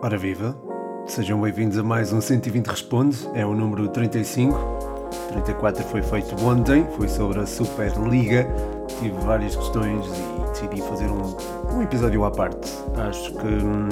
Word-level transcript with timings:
Ora 0.00 0.16
viva, 0.16 0.56
sejam 1.06 1.40
bem-vindos 1.40 1.76
a 1.76 1.82
mais 1.82 2.12
um 2.12 2.20
120 2.20 2.66
Responde, 2.66 3.28
é 3.34 3.44
o 3.44 3.52
número 3.52 3.88
35. 3.88 4.56
34 5.32 5.82
foi 5.84 6.02
feito 6.02 6.40
ontem, 6.44 6.86
foi 6.96 7.08
sobre 7.08 7.40
a 7.40 7.46
Superliga. 7.46 8.46
Tive 9.00 9.18
várias 9.24 9.56
questões 9.56 10.06
e 10.06 10.50
decidi 10.50 10.80
fazer 10.82 11.06
um, 11.06 11.36
um 11.74 11.82
episódio 11.82 12.24
à 12.24 12.30
parte. 12.30 12.72
Acho 13.08 13.34
que, 13.34 13.46
hum, 13.46 13.88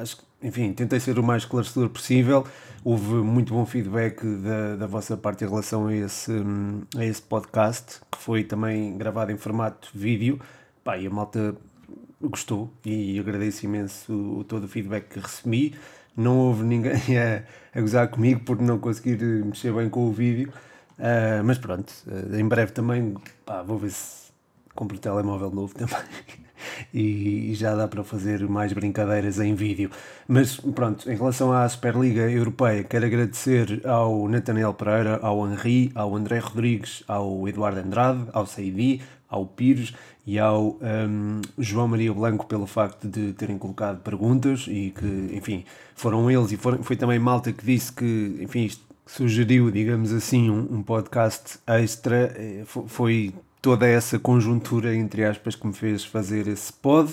acho, 0.00 0.18
enfim, 0.42 0.72
tentei 0.72 0.98
ser 0.98 1.16
o 1.18 1.22
mais 1.22 1.44
esclarecedor 1.44 1.90
possível. 1.90 2.44
Houve 2.84 3.14
muito 3.14 3.54
bom 3.54 3.64
feedback 3.64 4.24
da, 4.24 4.76
da 4.76 4.86
vossa 4.86 5.16
parte 5.16 5.44
em 5.44 5.48
relação 5.48 5.86
a 5.86 5.94
esse, 5.94 6.32
hum, 6.32 6.82
a 6.96 7.04
esse 7.04 7.22
podcast, 7.22 8.00
que 8.10 8.18
foi 8.18 8.42
também 8.42 8.98
gravado 8.98 9.30
em 9.30 9.36
formato 9.36 9.90
vídeo. 9.94 10.40
Pá, 10.88 10.96
e 10.96 11.06
a 11.06 11.10
malta 11.10 11.54
gostou 12.18 12.72
e 12.82 13.20
agradeço 13.20 13.66
imenso 13.66 14.10
o, 14.38 14.42
todo 14.42 14.64
o 14.64 14.68
feedback 14.68 15.08
que 15.10 15.20
recebi. 15.20 15.74
Não 16.16 16.38
houve 16.38 16.64
ninguém 16.64 16.94
a, 17.20 17.42
a 17.74 17.80
gozar 17.82 18.08
comigo 18.08 18.40
por 18.40 18.58
não 18.58 18.78
conseguir 18.78 19.22
mexer 19.44 19.70
bem 19.70 19.90
com 19.90 20.08
o 20.08 20.12
vídeo, 20.12 20.50
uh, 20.98 21.44
mas 21.44 21.58
pronto, 21.58 21.92
uh, 22.06 22.34
em 22.34 22.48
breve 22.48 22.72
também 22.72 23.14
pá, 23.44 23.62
vou 23.62 23.76
ver 23.76 23.90
se 23.90 24.32
compro 24.74 24.98
telemóvel 24.98 25.50
novo 25.50 25.74
também. 25.76 25.98
e, 26.94 27.50
e 27.50 27.54
já 27.54 27.74
dá 27.74 27.86
para 27.86 28.02
fazer 28.02 28.48
mais 28.48 28.72
brincadeiras 28.72 29.38
em 29.40 29.54
vídeo. 29.54 29.90
Mas 30.26 30.56
pronto, 30.56 31.10
em 31.10 31.16
relação 31.16 31.52
à 31.52 31.68
Superliga 31.68 32.30
Europeia, 32.30 32.82
quero 32.82 33.04
agradecer 33.04 33.82
ao 33.86 34.26
Nathaniel 34.26 34.72
Pereira, 34.72 35.18
ao 35.20 35.46
Henri, 35.46 35.92
ao 35.94 36.16
André 36.16 36.38
Rodrigues, 36.38 37.04
ao 37.06 37.46
Eduardo 37.46 37.80
Andrade, 37.80 38.26
ao 38.32 38.46
Saidi, 38.46 39.02
ao 39.28 39.46
Pires 39.46 39.92
e 40.26 40.38
ao 40.38 40.78
um, 40.80 41.40
João 41.58 41.88
Maria 41.88 42.12
Blanco 42.12 42.46
pelo 42.46 42.66
facto 42.66 43.06
de 43.06 43.32
terem 43.32 43.58
colocado 43.58 44.00
perguntas 44.00 44.66
e 44.68 44.90
que, 44.90 45.30
enfim, 45.34 45.64
foram 45.94 46.30
eles 46.30 46.52
e 46.52 46.56
foram, 46.56 46.82
foi 46.82 46.96
também 46.96 47.18
Malta 47.18 47.52
que 47.52 47.64
disse 47.64 47.92
que, 47.92 48.38
enfim, 48.40 48.70
sugeriu, 49.06 49.70
digamos 49.70 50.12
assim, 50.12 50.50
um, 50.50 50.66
um 50.70 50.82
podcast 50.82 51.58
extra, 51.66 52.32
eh, 52.36 52.64
foi 52.66 53.34
toda 53.62 53.86
essa 53.86 54.18
conjuntura, 54.18 54.94
entre 54.94 55.24
aspas, 55.24 55.54
que 55.54 55.66
me 55.66 55.72
fez 55.72 56.04
fazer 56.04 56.46
esse 56.46 56.72
pod. 56.72 57.12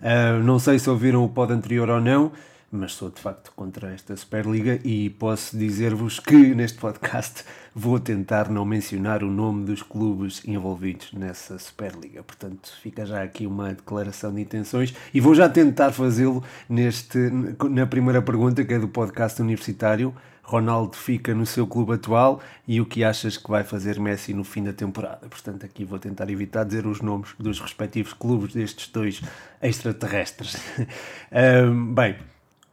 Uh, 0.00 0.42
não 0.42 0.58
sei 0.58 0.78
se 0.78 0.90
ouviram 0.90 1.24
o 1.24 1.28
pod 1.28 1.52
anterior 1.52 1.88
ou 1.88 2.00
não, 2.00 2.32
mas 2.72 2.94
sou 2.94 3.10
de 3.10 3.20
facto 3.20 3.52
contra 3.54 3.92
esta 3.92 4.16
Superliga 4.16 4.80
e 4.82 5.10
posso 5.10 5.58
dizer-vos 5.58 6.18
que 6.18 6.54
neste 6.54 6.78
podcast 6.78 7.44
vou 7.74 8.00
tentar 8.00 8.48
não 8.48 8.64
mencionar 8.64 9.22
o 9.22 9.30
nome 9.30 9.66
dos 9.66 9.82
clubes 9.82 10.42
envolvidos 10.48 11.12
nessa 11.12 11.58
Superliga. 11.58 12.22
Portanto, 12.22 12.72
fica 12.80 13.04
já 13.04 13.22
aqui 13.22 13.46
uma 13.46 13.74
declaração 13.74 14.34
de 14.34 14.40
intenções 14.40 14.94
e 15.12 15.20
vou 15.20 15.34
já 15.34 15.50
tentar 15.50 15.92
fazê-lo 15.92 16.42
neste 16.66 17.18
na 17.70 17.86
primeira 17.86 18.22
pergunta 18.22 18.64
que 18.64 18.72
é 18.72 18.78
do 18.78 18.88
podcast 18.88 19.42
universitário. 19.42 20.14
Ronaldo 20.42 20.96
fica 20.96 21.34
no 21.34 21.46
seu 21.46 21.66
clube 21.66 21.92
atual 21.92 22.40
e 22.66 22.80
o 22.80 22.86
que 22.86 23.04
achas 23.04 23.36
que 23.36 23.48
vai 23.48 23.62
fazer 23.64 24.00
Messi 24.00 24.34
no 24.34 24.44
fim 24.44 24.64
da 24.64 24.72
temporada? 24.72 25.28
Portanto, 25.28 25.64
aqui 25.64 25.84
vou 25.84 25.98
tentar 25.98 26.28
evitar 26.30 26.64
dizer 26.64 26.86
os 26.86 27.00
nomes 27.00 27.30
dos 27.38 27.60
respectivos 27.60 28.12
clubes 28.12 28.54
destes 28.54 28.88
dois 28.88 29.22
extraterrestres. 29.62 30.56
um, 31.68 31.94
bem, 31.94 32.16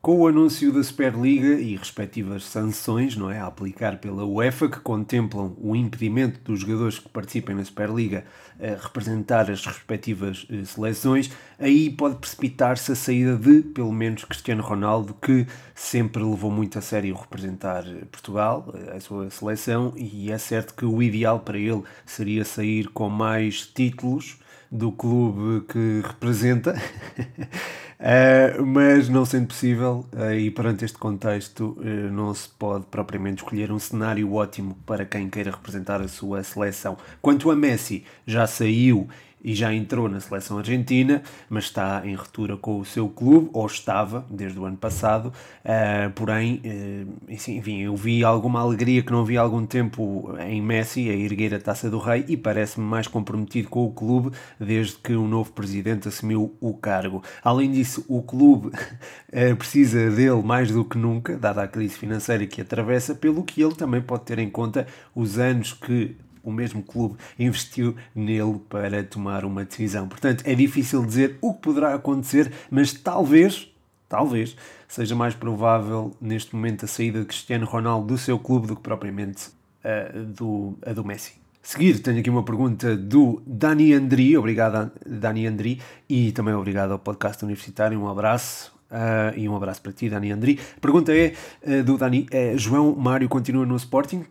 com 0.01 0.21
o 0.21 0.27
anúncio 0.27 0.71
da 0.71 0.81
Superliga 0.81 1.59
e 1.59 1.75
respectivas 1.75 2.45
sanções 2.45 3.17
não 3.17 3.29
é, 3.29 3.37
a 3.37 3.47
aplicar 3.47 3.97
pela 3.97 4.25
UEFA, 4.25 4.69
que 4.69 4.79
contemplam 4.79 5.53
o 5.59 5.75
impedimento 5.75 6.39
dos 6.39 6.61
jogadores 6.61 6.99
que 6.99 7.09
participem 7.09 7.53
na 7.53 7.65
Superliga 7.65 8.23
a 8.57 8.81
representar 8.81 9.51
as 9.51 9.65
respectivas 9.65 10.47
eh, 10.49 10.63
seleções, 10.63 11.29
aí 11.59 11.89
pode 11.89 12.15
precipitar-se 12.15 12.93
a 12.93 12.95
saída 12.95 13.35
de, 13.35 13.61
pelo 13.61 13.91
menos, 13.91 14.23
Cristiano 14.23 14.63
Ronaldo, 14.63 15.13
que 15.13 15.45
sempre 15.75 16.23
levou 16.23 16.49
muito 16.49 16.79
a 16.79 16.81
sério 16.81 17.15
representar 17.15 17.85
eh, 17.85 18.05
Portugal, 18.09 18.73
eh, 18.73 18.95
a 18.95 18.99
sua 19.01 19.29
seleção, 19.29 19.93
e 19.97 20.31
é 20.31 20.37
certo 20.37 20.75
que 20.75 20.85
o 20.85 21.03
ideal 21.03 21.41
para 21.41 21.57
ele 21.57 21.83
seria 22.05 22.45
sair 22.45 22.87
com 22.87 23.09
mais 23.09 23.67
títulos 23.67 24.39
do 24.71 24.93
clube 24.93 25.65
que 25.67 26.01
representa. 26.07 26.73
Uh, 27.99 28.65
mas 28.65 29.09
não 29.09 29.25
sendo 29.25 29.47
possível, 29.47 30.05
uh, 30.13 30.31
e 30.31 30.49
perante 30.49 30.85
este 30.85 30.97
contexto, 30.97 31.77
uh, 31.79 31.83
não 31.83 32.33
se 32.33 32.47
pode 32.47 32.85
propriamente 32.85 33.43
escolher 33.43 33.73
um 33.73 33.79
cenário 33.79 34.33
ótimo 34.33 34.77
para 34.85 35.05
quem 35.05 35.29
queira 35.29 35.51
representar 35.51 36.01
a 36.01 36.07
sua 36.07 36.41
seleção. 36.41 36.97
Quanto 37.21 37.51
a 37.51 37.55
Messi, 37.57 38.05
já 38.25 38.47
saiu 38.47 39.09
e 39.43 39.53
já 39.53 39.73
entrou 39.73 40.09
na 40.09 40.19
seleção 40.19 40.57
argentina, 40.57 41.21
mas 41.49 41.65
está 41.65 42.01
em 42.05 42.13
ruptura 42.15 42.57
com 42.57 42.79
o 42.79 42.85
seu 42.85 43.07
clube, 43.07 43.49
ou 43.53 43.65
estava 43.65 44.25
desde 44.29 44.59
o 44.59 44.65
ano 44.65 44.77
passado. 44.77 45.33
Uh, 45.63 46.09
porém, 46.13 46.61
uh, 46.65 47.31
enfim, 47.31 47.81
eu 47.81 47.95
vi 47.95 48.23
alguma 48.23 48.59
alegria 48.61 49.01
que 49.01 49.11
não 49.11 49.23
vi 49.23 49.37
há 49.37 49.41
algum 49.41 49.65
tempo 49.65 50.33
em 50.39 50.61
Messi 50.61 51.09
a 51.09 51.13
erguer 51.13 51.53
a 51.53 51.59
taça 51.59 51.89
do 51.89 51.99
Rei 51.99 52.25
e 52.27 52.35
parece-me 52.35 52.85
mais 52.85 53.07
comprometido 53.07 53.69
com 53.69 53.85
o 53.85 53.91
clube 53.91 54.31
desde 54.59 54.95
que 54.97 55.13
o 55.13 55.27
novo 55.27 55.51
presidente 55.51 56.07
assumiu 56.07 56.55
o 56.59 56.73
cargo. 56.73 57.23
Além 57.43 57.71
disso, 57.71 58.05
o 58.07 58.21
clube 58.21 58.67
uh, 58.67 59.55
precisa 59.57 60.09
dele 60.09 60.41
mais 60.43 60.71
do 60.71 60.83
que 60.83 60.97
nunca, 60.97 61.37
dada 61.37 61.63
a 61.63 61.67
crise 61.67 61.95
financeira 61.95 62.45
que 62.45 62.61
atravessa, 62.61 63.15
pelo 63.15 63.43
que 63.43 63.61
ele 63.61 63.75
também 63.75 64.01
pode 64.01 64.23
ter 64.23 64.39
em 64.39 64.49
conta 64.49 64.85
os 65.15 65.37
anos 65.37 65.73
que 65.73 66.15
o 66.49 66.53
mesmo 66.53 66.83
clube 66.83 67.15
investiu 67.37 67.95
nele 68.13 68.59
para 68.69 69.03
tomar 69.03 69.45
uma 69.45 69.63
decisão. 69.63 70.07
Portanto, 70.07 70.43
é 70.45 70.55
difícil 70.55 71.05
dizer 71.05 71.37
o 71.41 71.53
que 71.53 71.61
poderá 71.61 71.93
acontecer, 71.93 72.51
mas 72.69 72.91
talvez, 72.91 73.71
talvez, 74.07 74.55
seja 74.87 75.15
mais 75.15 75.35
provável 75.35 76.15
neste 76.19 76.55
momento 76.55 76.85
a 76.85 76.87
saída 76.87 77.19
de 77.19 77.25
Cristiano 77.25 77.65
Ronaldo 77.65 78.07
do 78.07 78.17
seu 78.17 78.39
clube 78.39 78.67
do 78.67 78.75
que 78.75 78.81
propriamente 78.81 79.49
a 79.83 80.17
do, 80.17 80.77
a 80.85 80.93
do 80.93 81.05
Messi. 81.05 81.33
Seguir, 81.61 81.99
tenho 81.99 82.19
aqui 82.19 82.29
uma 82.29 82.43
pergunta 82.43 82.95
do 82.95 83.43
Dani 83.45 83.93
Andri, 83.93 84.35
obrigado 84.35 84.91
Dani 85.05 85.45
Andri, 85.45 85.79
e 86.09 86.31
também 86.31 86.53
obrigado 86.53 86.91
ao 86.91 86.99
podcast 86.99 87.43
universitário, 87.43 87.99
um 87.99 88.07
abraço. 88.07 88.77
Uh, 88.89 89.37
e 89.37 89.47
um 89.47 89.55
abraço 89.55 89.79
para 89.83 89.91
ti, 89.91 90.09
Dani 90.09 90.31
Andri. 90.31 90.59
A 90.75 90.79
pergunta 90.79 91.15
é 91.15 91.33
uh, 91.61 91.83
do 91.83 91.95
Dani: 91.95 92.25
é, 92.31 92.57
João 92.57 92.95
Mário 92.95 93.29
continua 93.29 93.63
no 93.63 93.75
Sporting? 93.75 94.25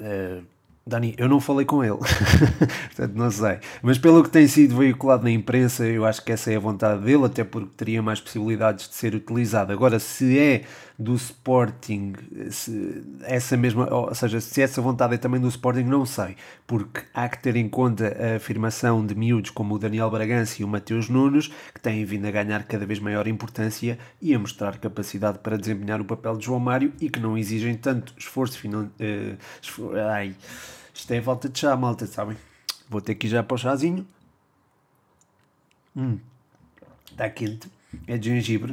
Uh, 0.00 0.42
Dani, 0.86 1.14
eu 1.16 1.28
não 1.28 1.40
falei 1.40 1.64
com 1.64 1.82
ele, 1.82 1.96
portanto 2.94 3.14
não 3.14 3.30
sei. 3.30 3.58
Mas 3.82 3.96
pelo 3.96 4.22
que 4.22 4.28
tem 4.28 4.46
sido 4.46 4.76
veiculado 4.76 5.24
na 5.24 5.30
imprensa, 5.30 5.86
eu 5.86 6.04
acho 6.04 6.22
que 6.22 6.30
essa 6.30 6.52
é 6.52 6.56
a 6.56 6.60
vontade 6.60 7.02
dele, 7.02 7.24
até 7.24 7.42
porque 7.42 7.70
teria 7.74 8.02
mais 8.02 8.20
possibilidades 8.20 8.88
de 8.88 8.94
ser 8.94 9.14
utilizado. 9.14 9.72
Agora, 9.72 9.98
se 9.98 10.38
é 10.38 10.64
do 10.98 11.14
Sporting, 11.14 12.12
se 12.50 13.02
essa 13.22 13.56
mesma, 13.56 13.92
ou 13.92 14.14
seja, 14.14 14.40
se 14.40 14.62
essa 14.62 14.80
vontade 14.80 15.14
é 15.14 15.18
também 15.18 15.40
do 15.40 15.48
Sporting, 15.48 15.82
não 15.82 16.06
sei, 16.06 16.36
porque 16.66 17.02
há 17.12 17.28
que 17.28 17.42
ter 17.42 17.56
em 17.56 17.68
conta 17.68 18.16
a 18.16 18.36
afirmação 18.36 19.04
de 19.04 19.14
miúdos 19.14 19.50
como 19.50 19.74
o 19.74 19.78
Daniel 19.78 20.10
Bragança 20.10 20.62
e 20.62 20.64
o 20.64 20.68
Mateus 20.68 21.08
Nunes, 21.08 21.48
que 21.74 21.80
têm 21.80 22.04
vindo 22.04 22.26
a 22.26 22.30
ganhar 22.30 22.62
cada 22.64 22.86
vez 22.86 23.00
maior 23.00 23.26
importância 23.26 23.98
e 24.22 24.34
a 24.34 24.38
mostrar 24.38 24.78
capacidade 24.78 25.38
para 25.38 25.58
desempenhar 25.58 26.00
o 26.00 26.04
papel 26.04 26.36
de 26.36 26.46
João 26.46 26.60
Mário 26.60 26.92
e 27.00 27.10
que 27.10 27.18
não 27.18 27.36
exigem 27.36 27.74
tanto 27.74 28.14
esforço 28.16 28.58
financeiro. 28.58 29.38
Uh, 29.78 29.96
ai 30.08 30.36
isto 30.94 31.10
é 31.10 31.20
volta 31.20 31.48
de 31.48 31.58
chá, 31.58 31.76
malta, 31.76 32.06
sabem? 32.06 32.36
Vou 32.88 33.00
ter 33.00 33.16
que 33.16 33.26
ir 33.26 33.30
já 33.30 33.42
para 33.42 33.56
o 33.56 33.58
chazinho. 33.58 34.06
Hum, 35.96 36.18
está 37.10 37.28
quente. 37.28 37.68
É 38.06 38.16
de 38.16 38.28
gengibre. 38.30 38.72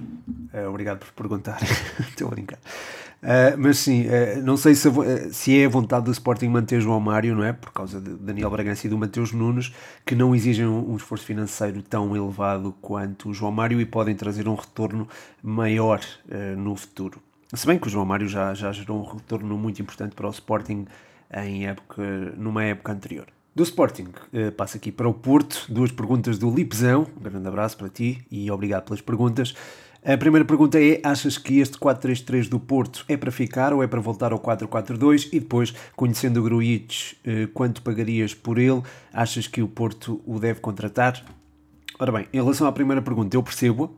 Uh, 0.53 0.69
obrigado 0.69 0.99
por 0.99 1.11
perguntar. 1.13 1.59
Estou 1.99 2.27
a 2.27 2.31
brincar. 2.31 2.59
Uh, 3.21 3.57
mas 3.57 3.77
sim, 3.77 4.05
uh, 4.07 4.41
não 4.43 4.57
sei 4.57 4.73
se, 4.73 4.89
se 5.31 5.59
é 5.59 5.65
a 5.65 5.69
vontade 5.69 6.05
do 6.05 6.11
Sporting 6.11 6.47
manter 6.47 6.81
João 6.81 6.99
Mário, 6.99 7.35
não 7.35 7.43
é? 7.43 7.53
Por 7.53 7.71
causa 7.71 8.01
de 8.01 8.15
Daniel 8.15 8.49
Bragança 8.49 8.87
e 8.87 8.89
do 8.89 8.97
Mateus 8.97 9.31
Nunes, 9.31 9.73
que 10.05 10.15
não 10.15 10.35
exigem 10.35 10.65
um, 10.65 10.91
um, 10.91 10.95
esforço 10.95 11.25
financeiro 11.25 11.81
tão 11.81 12.15
elevado 12.15 12.73
quanto 12.81 13.29
o 13.29 13.33
João 13.33 13.51
Mário 13.51 13.79
e 13.79 13.85
podem 13.85 14.15
trazer 14.15 14.47
um 14.47 14.55
retorno 14.55 15.07
maior 15.41 16.01
no 16.57 16.75
futuro. 16.75 17.21
Se 17.53 17.67
bem 17.67 17.77
que 17.77 17.87
o 17.87 17.89
João 17.89 18.05
Mário 18.05 18.27
já, 18.27 18.53
já 18.53 18.71
gerou 18.71 19.01
um 19.01 19.15
retorno 19.15 19.57
muito 19.57 19.81
importante 19.81 20.15
para 20.15 20.27
o 20.27 20.31
Sporting 20.31 20.85
em 21.33 21.67
época, 21.67 22.01
numa 22.37 22.63
época 22.63 22.91
anterior. 22.91 23.27
Do 23.53 23.63
Sporting, 23.63 24.07
uh, 24.31 24.49
passo 24.53 24.77
aqui 24.77 24.93
para 24.93 25.09
o 25.09 25.13
Porto, 25.13 25.65
duas 25.67 25.91
perguntas 25.91 26.37
do 26.37 26.49
Lipzão, 26.49 27.05
um 27.17 27.21
grande 27.21 27.45
abraço 27.45 27.77
para 27.77 27.89
ti 27.89 28.25
e 28.31 28.49
obrigado 28.49 28.85
pelas 28.85 29.01
perguntas. 29.01 29.53
A 30.05 30.15
primeira 30.15 30.45
pergunta 30.45 30.81
é: 30.81 31.01
achas 31.03 31.37
que 31.37 31.59
este 31.59 31.77
4-3-3 31.77 32.47
do 32.47 32.61
Porto 32.61 33.03
é 33.09 33.17
para 33.17 33.29
ficar 33.29 33.73
ou 33.73 33.83
é 33.83 33.87
para 33.87 33.99
voltar 33.99 34.31
ao 34.31 34.39
4-4-2? 34.39 35.27
E 35.33 35.39
depois, 35.41 35.73
conhecendo 35.97 36.39
o 36.39 36.43
Gruitch, 36.43 37.11
uh, 37.13 37.49
quanto 37.49 37.81
pagarias 37.81 38.33
por 38.33 38.57
ele? 38.57 38.81
Achas 39.11 39.47
que 39.47 39.61
o 39.61 39.67
Porto 39.67 40.21
o 40.25 40.39
deve 40.39 40.61
contratar? 40.61 41.21
Ora 41.99 42.13
bem, 42.13 42.27
em 42.31 42.37
relação 42.37 42.65
à 42.65 42.71
primeira 42.71 43.01
pergunta, 43.01 43.35
eu 43.35 43.43
percebo, 43.43 43.97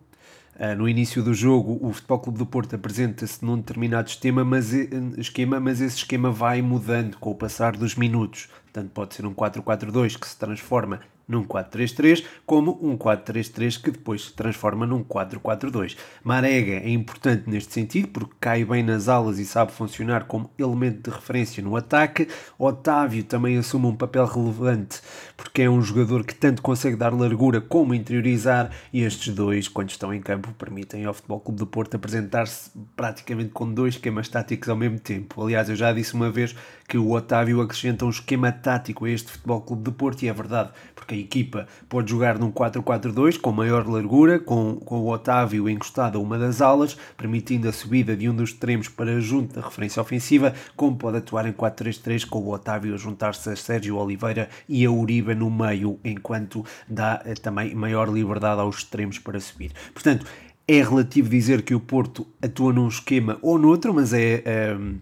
Uh, 0.55 0.75
no 0.77 0.87
início 0.87 1.23
do 1.23 1.33
jogo, 1.33 1.79
o 1.81 1.91
Futebol 1.91 2.19
Clube 2.19 2.37
do 2.37 2.45
Porto 2.45 2.75
apresenta-se 2.75 3.43
num 3.43 3.57
determinado 3.57 4.07
esquema 4.07 4.45
mas, 4.45 4.71
esquema, 5.17 5.59
mas 5.59 5.81
esse 5.81 5.97
esquema 5.97 6.29
vai 6.29 6.61
mudando 6.61 7.17
com 7.17 7.31
o 7.31 7.35
passar 7.35 7.75
dos 7.75 7.95
minutos. 7.95 8.49
Portanto, 8.73 8.91
pode 8.91 9.13
ser 9.13 9.23
um 9.27 9.35
4-4-2 9.35 10.17
que 10.17 10.27
se 10.27 10.35
transforma 10.35 10.99
num 11.27 11.43
4-3-3, 11.45 12.25
como 12.45 12.77
um 12.81 12.97
4-3-3 12.97 13.81
que 13.81 13.91
depois 13.91 14.25
se 14.25 14.33
transforma 14.33 14.85
num 14.85 15.03
4-4-2. 15.03 15.95
Marega 16.23 16.73
é 16.73 16.89
importante 16.89 17.49
neste 17.49 17.73
sentido 17.73 18.09
porque 18.09 18.33
cai 18.39 18.65
bem 18.65 18.83
nas 18.83 19.07
alas 19.07 19.39
e 19.39 19.45
sabe 19.45 19.71
funcionar 19.71 20.25
como 20.25 20.49
elemento 20.57 21.09
de 21.09 21.15
referência 21.15 21.63
no 21.63 21.75
ataque. 21.75 22.27
Otávio 22.57 23.23
também 23.23 23.57
assume 23.57 23.85
um 23.85 23.95
papel 23.95 24.25
relevante 24.25 25.01
porque 25.37 25.61
é 25.61 25.69
um 25.69 25.81
jogador 25.81 26.25
que 26.25 26.35
tanto 26.35 26.61
consegue 26.61 26.95
dar 26.95 27.13
largura 27.13 27.61
como 27.61 27.93
interiorizar 27.93 28.71
e 28.91 29.03
estes 29.03 29.33
dois, 29.33 29.67
quando 29.67 29.91
estão 29.91 30.13
em 30.13 30.21
campo, 30.21 30.51
permitem 30.53 31.05
ao 31.05 31.13
Futebol 31.13 31.39
Clube 31.39 31.59
do 31.59 31.67
Porto 31.67 31.95
apresentar-se 31.95 32.71
praticamente 32.95 33.51
com 33.51 33.71
dois 33.71 33.95
esquemas 33.95 34.27
táticos 34.27 34.67
ao 34.67 34.75
mesmo 34.75 34.99
tempo. 34.99 35.41
Aliás, 35.41 35.69
eu 35.69 35.75
já 35.75 35.91
disse 35.93 36.13
uma 36.13 36.29
vez 36.29 36.55
que 36.87 36.97
o 36.97 37.11
Otávio 37.11 37.61
acrescenta 37.61 38.05
um 38.05 38.09
esquema 38.09 38.51
tático 38.51 39.05
a 39.05 39.09
este 39.09 39.31
Futebol 39.31 39.61
Clube 39.61 39.83
do 39.83 39.91
Porto 39.91 40.23
e 40.23 40.27
é 40.27 40.33
verdade, 40.33 40.69
porque 40.95 41.15
a 41.15 41.17
equipa 41.17 41.67
pode 41.89 42.11
jogar 42.11 42.37
num 42.37 42.51
4-4-2 42.51 43.39
com 43.39 43.51
maior 43.51 43.87
largura, 43.87 44.39
com, 44.39 44.75
com 44.75 44.99
o 44.99 45.09
Otávio 45.09 45.69
encostado 45.69 46.17
a 46.17 46.21
uma 46.21 46.37
das 46.37 46.61
alas, 46.61 46.97
permitindo 47.17 47.67
a 47.67 47.71
subida 47.71 48.15
de 48.15 48.29
um 48.29 48.35
dos 48.35 48.51
extremos 48.51 48.87
para 48.87 49.19
junto 49.19 49.55
da 49.55 49.61
referência 49.61 50.01
ofensiva, 50.01 50.53
como 50.75 50.97
pode 50.97 51.17
atuar 51.17 51.45
em 51.47 51.53
4-3-3 51.53 52.27
com 52.27 52.39
o 52.39 52.51
Otávio 52.51 52.93
a 52.93 52.97
juntar-se 52.97 53.49
a 53.49 53.55
Sérgio 53.55 53.97
Oliveira 53.97 54.49
e 54.67 54.85
a 54.85 54.91
Uribe 54.91 55.35
no 55.35 55.49
meio, 55.49 55.99
enquanto 56.03 56.65
dá 56.87 57.21
eh, 57.25 57.33
também 57.33 57.73
maior 57.73 58.09
liberdade 58.09 58.61
aos 58.61 58.77
extremos 58.77 59.19
para 59.19 59.39
subir. 59.39 59.71
Portanto, 59.93 60.25
é 60.67 60.81
relativo 60.81 61.29
dizer 61.29 61.63
que 61.63 61.75
o 61.75 61.79
Porto 61.79 62.25
atua 62.41 62.71
num 62.71 62.87
esquema 62.87 63.37
ou 63.41 63.57
noutro, 63.57 63.93
mas 63.93 64.13
é. 64.13 64.43
Ehm, 64.45 64.97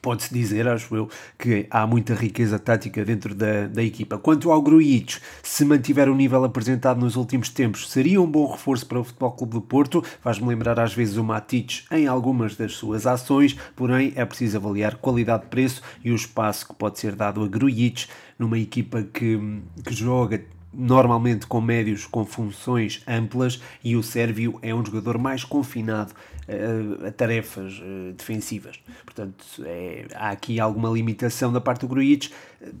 Pode-se 0.00 0.32
dizer, 0.32 0.68
acho 0.68 0.94
eu, 0.94 1.08
que 1.38 1.66
há 1.70 1.86
muita 1.86 2.14
riqueza 2.14 2.58
tática 2.58 3.04
dentro 3.04 3.34
da, 3.34 3.66
da 3.66 3.82
equipa. 3.82 4.18
Quanto 4.18 4.50
ao 4.50 4.62
Grujic, 4.62 5.18
se 5.42 5.64
mantiver 5.64 6.08
o 6.08 6.14
nível 6.14 6.44
apresentado 6.44 7.00
nos 7.00 7.16
últimos 7.16 7.48
tempos, 7.48 7.90
seria 7.90 8.20
um 8.20 8.26
bom 8.26 8.50
reforço 8.50 8.86
para 8.86 9.00
o 9.00 9.04
Futebol 9.04 9.32
Clube 9.32 9.52
do 9.54 9.60
Porto. 9.60 10.04
Faz-me 10.20 10.48
lembrar 10.48 10.78
às 10.78 10.94
vezes 10.94 11.16
o 11.16 11.24
Matic 11.24 11.84
em 11.90 12.06
algumas 12.06 12.56
das 12.56 12.72
suas 12.72 13.06
ações, 13.06 13.56
porém 13.74 14.12
é 14.16 14.24
preciso 14.24 14.56
avaliar 14.56 14.96
qualidade-preço 14.96 15.82
e 16.04 16.10
o 16.10 16.14
espaço 16.14 16.68
que 16.68 16.74
pode 16.74 16.98
ser 16.98 17.14
dado 17.14 17.42
a 17.42 17.48
Grujic 17.48 18.06
numa 18.38 18.58
equipa 18.58 19.02
que, 19.02 19.38
que 19.84 19.94
joga 19.94 20.44
normalmente 20.72 21.46
com 21.46 21.60
médios 21.60 22.06
com 22.06 22.24
funções 22.24 23.02
amplas 23.06 23.60
e 23.82 23.96
o 23.96 24.02
Sérvio 24.02 24.58
é 24.60 24.74
um 24.74 24.84
jogador 24.84 25.16
mais 25.16 25.42
confinado 25.42 26.12
uh, 26.48 27.06
a 27.06 27.10
tarefas 27.10 27.78
uh, 27.78 28.12
defensivas. 28.12 28.80
Portanto, 29.04 29.44
é, 29.64 30.06
há 30.14 30.30
aqui 30.30 30.60
alguma 30.60 30.88
limitação 30.90 31.52
da 31.52 31.60
parte 31.60 31.80
do 31.80 31.88
Grujic 31.88 32.30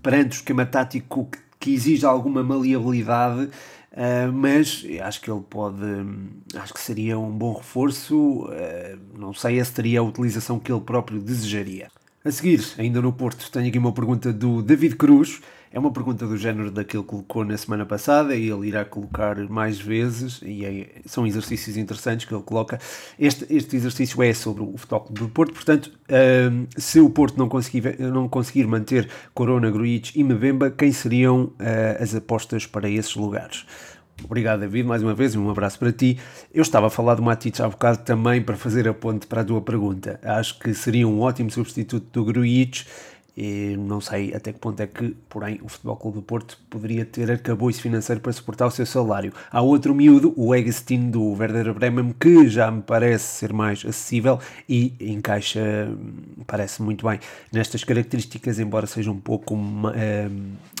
perante 0.02 0.36
o 0.36 0.38
esquema 0.38 0.66
tático 0.66 1.28
que, 1.30 1.38
que 1.58 1.74
exige 1.74 2.04
alguma 2.04 2.42
maleabilidade, 2.42 3.44
uh, 3.44 4.32
mas 4.32 4.84
acho 5.02 5.20
que 5.20 5.30
ele 5.30 5.42
pode, 5.48 5.82
acho 6.54 6.72
que 6.72 6.80
seria 6.80 7.18
um 7.18 7.30
bom 7.30 7.54
reforço, 7.54 8.48
não 9.18 9.32
sei 9.32 9.62
se 9.64 9.72
teria 9.72 10.00
a 10.00 10.02
utilização 10.02 10.58
que 10.58 10.70
ele 10.70 10.80
próprio 10.80 11.20
desejaria. 11.20 11.88
A 12.24 12.30
seguir, 12.32 12.60
ainda 12.76 13.00
no 13.00 13.12
Porto, 13.12 13.48
tenho 13.52 13.68
aqui 13.68 13.78
uma 13.78 13.92
pergunta 13.92 14.32
do 14.32 14.60
David 14.60 14.96
Cruz, 14.96 15.40
é 15.76 15.78
uma 15.78 15.90
pergunta 15.90 16.26
do 16.26 16.38
género 16.38 16.70
daquilo 16.70 17.02
que 17.02 17.10
colocou 17.10 17.44
na 17.44 17.54
semana 17.54 17.84
passada 17.84 18.34
e 18.34 18.48
ele 18.48 18.68
irá 18.68 18.82
colocar 18.82 19.36
mais 19.46 19.78
vezes, 19.78 20.40
e 20.42 20.64
é, 20.64 21.02
são 21.04 21.26
exercícios 21.26 21.76
interessantes 21.76 22.24
que 22.24 22.34
ele 22.34 22.42
coloca. 22.42 22.78
Este, 23.18 23.44
este 23.50 23.76
exercício 23.76 24.22
é 24.22 24.32
sobre 24.32 24.62
o 24.62 24.74
Futebol 24.78 25.06
do 25.10 25.28
Porto, 25.28 25.52
portanto, 25.52 25.92
um, 26.50 26.66
se 26.78 26.98
o 26.98 27.10
Porto 27.10 27.36
não 27.36 27.46
conseguir, 27.46 27.98
não 27.98 28.26
conseguir 28.26 28.66
manter 28.66 29.06
Corona, 29.34 29.70
Gruitch 29.70 30.16
e 30.16 30.24
Mbemba, 30.24 30.70
quem 30.70 30.90
seriam 30.92 31.42
uh, 31.60 32.02
as 32.02 32.14
apostas 32.14 32.64
para 32.64 32.88
esses 32.88 33.14
lugares? 33.14 33.66
Obrigado, 34.24 34.60
David, 34.60 34.88
mais 34.88 35.02
uma 35.02 35.12
vez, 35.12 35.36
um 35.36 35.50
abraço 35.50 35.78
para 35.78 35.92
ti. 35.92 36.18
Eu 36.54 36.62
estava 36.62 36.86
a 36.86 36.90
falar 36.90 37.16
do 37.16 37.22
Matic 37.22 37.60
há 37.60 37.68
bocado 37.68 37.98
também 37.98 38.40
para 38.40 38.56
fazer 38.56 38.88
a 38.88 38.94
ponte 38.94 39.26
para 39.26 39.42
a 39.42 39.44
tua 39.44 39.60
pergunta. 39.60 40.18
Acho 40.22 40.58
que 40.58 40.72
seria 40.72 41.06
um 41.06 41.20
ótimo 41.20 41.50
substituto 41.50 42.06
do 42.10 42.24
Gruitch 42.24 42.86
e 43.36 43.76
não 43.76 44.00
sei 44.00 44.34
até 44.34 44.52
que 44.52 44.58
ponto 44.58 44.80
é 44.80 44.86
que, 44.86 45.14
porém, 45.28 45.60
o 45.62 45.68
Futebol 45.68 45.96
Clube 45.96 46.16
do 46.16 46.22
Porto 46.22 46.58
poderia 46.70 47.04
ter 47.04 47.30
arcabouço 47.30 47.82
financeiro 47.82 48.20
para 48.20 48.32
suportar 48.32 48.66
o 48.66 48.70
seu 48.70 48.86
salário. 48.86 49.32
Há 49.50 49.60
outro 49.60 49.94
miúdo, 49.94 50.32
o 50.36 50.54
Egstein 50.54 51.10
do 51.10 51.22
Werder 51.32 51.74
Bremen, 51.74 52.14
que 52.18 52.48
já 52.48 52.70
me 52.70 52.80
parece 52.80 53.24
ser 53.24 53.52
mais 53.52 53.84
acessível 53.84 54.40
e 54.66 54.94
encaixa, 55.00 55.60
parece 56.46 56.80
muito 56.80 57.06
bem 57.06 57.20
nestas 57.52 57.84
características, 57.84 58.58
embora 58.58 58.86
seja 58.86 59.10
um 59.10 59.20
pouco 59.20 59.54
uh, 59.54 59.60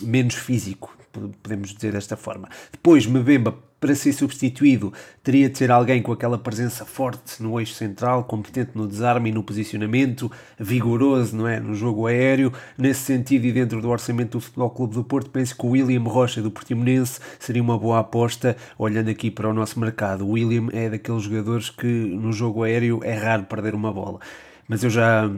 menos 0.02 0.34
físico, 0.34 0.96
podemos 1.42 1.74
dizer 1.74 1.92
desta 1.92 2.16
forma. 2.16 2.48
Depois, 2.72 3.06
Mbemba 3.06 3.54
para 3.86 3.94
ser 3.94 4.12
substituído, 4.12 4.92
teria 5.22 5.48
de 5.48 5.56
ser 5.56 5.70
alguém 5.70 6.02
com 6.02 6.10
aquela 6.10 6.36
presença 6.36 6.84
forte 6.84 7.40
no 7.40 7.60
eixo 7.60 7.74
central, 7.74 8.24
competente 8.24 8.72
no 8.74 8.84
desarme 8.84 9.30
e 9.30 9.32
no 9.32 9.44
posicionamento, 9.44 10.28
vigoroso 10.58 11.36
não 11.36 11.46
é? 11.46 11.60
no 11.60 11.72
jogo 11.72 12.08
aéreo. 12.08 12.52
Nesse 12.76 13.02
sentido, 13.02 13.44
e 13.44 13.52
dentro 13.52 13.80
do 13.80 13.88
orçamento 13.88 14.38
do 14.38 14.40
Futebol 14.40 14.70
Clube 14.70 14.94
do 14.94 15.04
Porto, 15.04 15.30
penso 15.30 15.56
que 15.56 15.64
o 15.64 15.70
William 15.70 16.02
Rocha 16.02 16.42
do 16.42 16.50
Portimonense 16.50 17.20
seria 17.38 17.62
uma 17.62 17.78
boa 17.78 18.00
aposta, 18.00 18.56
olhando 18.76 19.08
aqui 19.08 19.30
para 19.30 19.48
o 19.48 19.54
nosso 19.54 19.78
mercado. 19.78 20.26
O 20.26 20.32
William 20.32 20.66
é 20.72 20.90
daqueles 20.90 21.22
jogadores 21.22 21.70
que 21.70 21.86
no 21.86 22.32
jogo 22.32 22.64
aéreo 22.64 22.98
é 23.04 23.14
raro 23.14 23.44
perder 23.44 23.72
uma 23.72 23.92
bola. 23.92 24.18
Mas 24.66 24.82
eu 24.82 24.90
já 24.90 25.30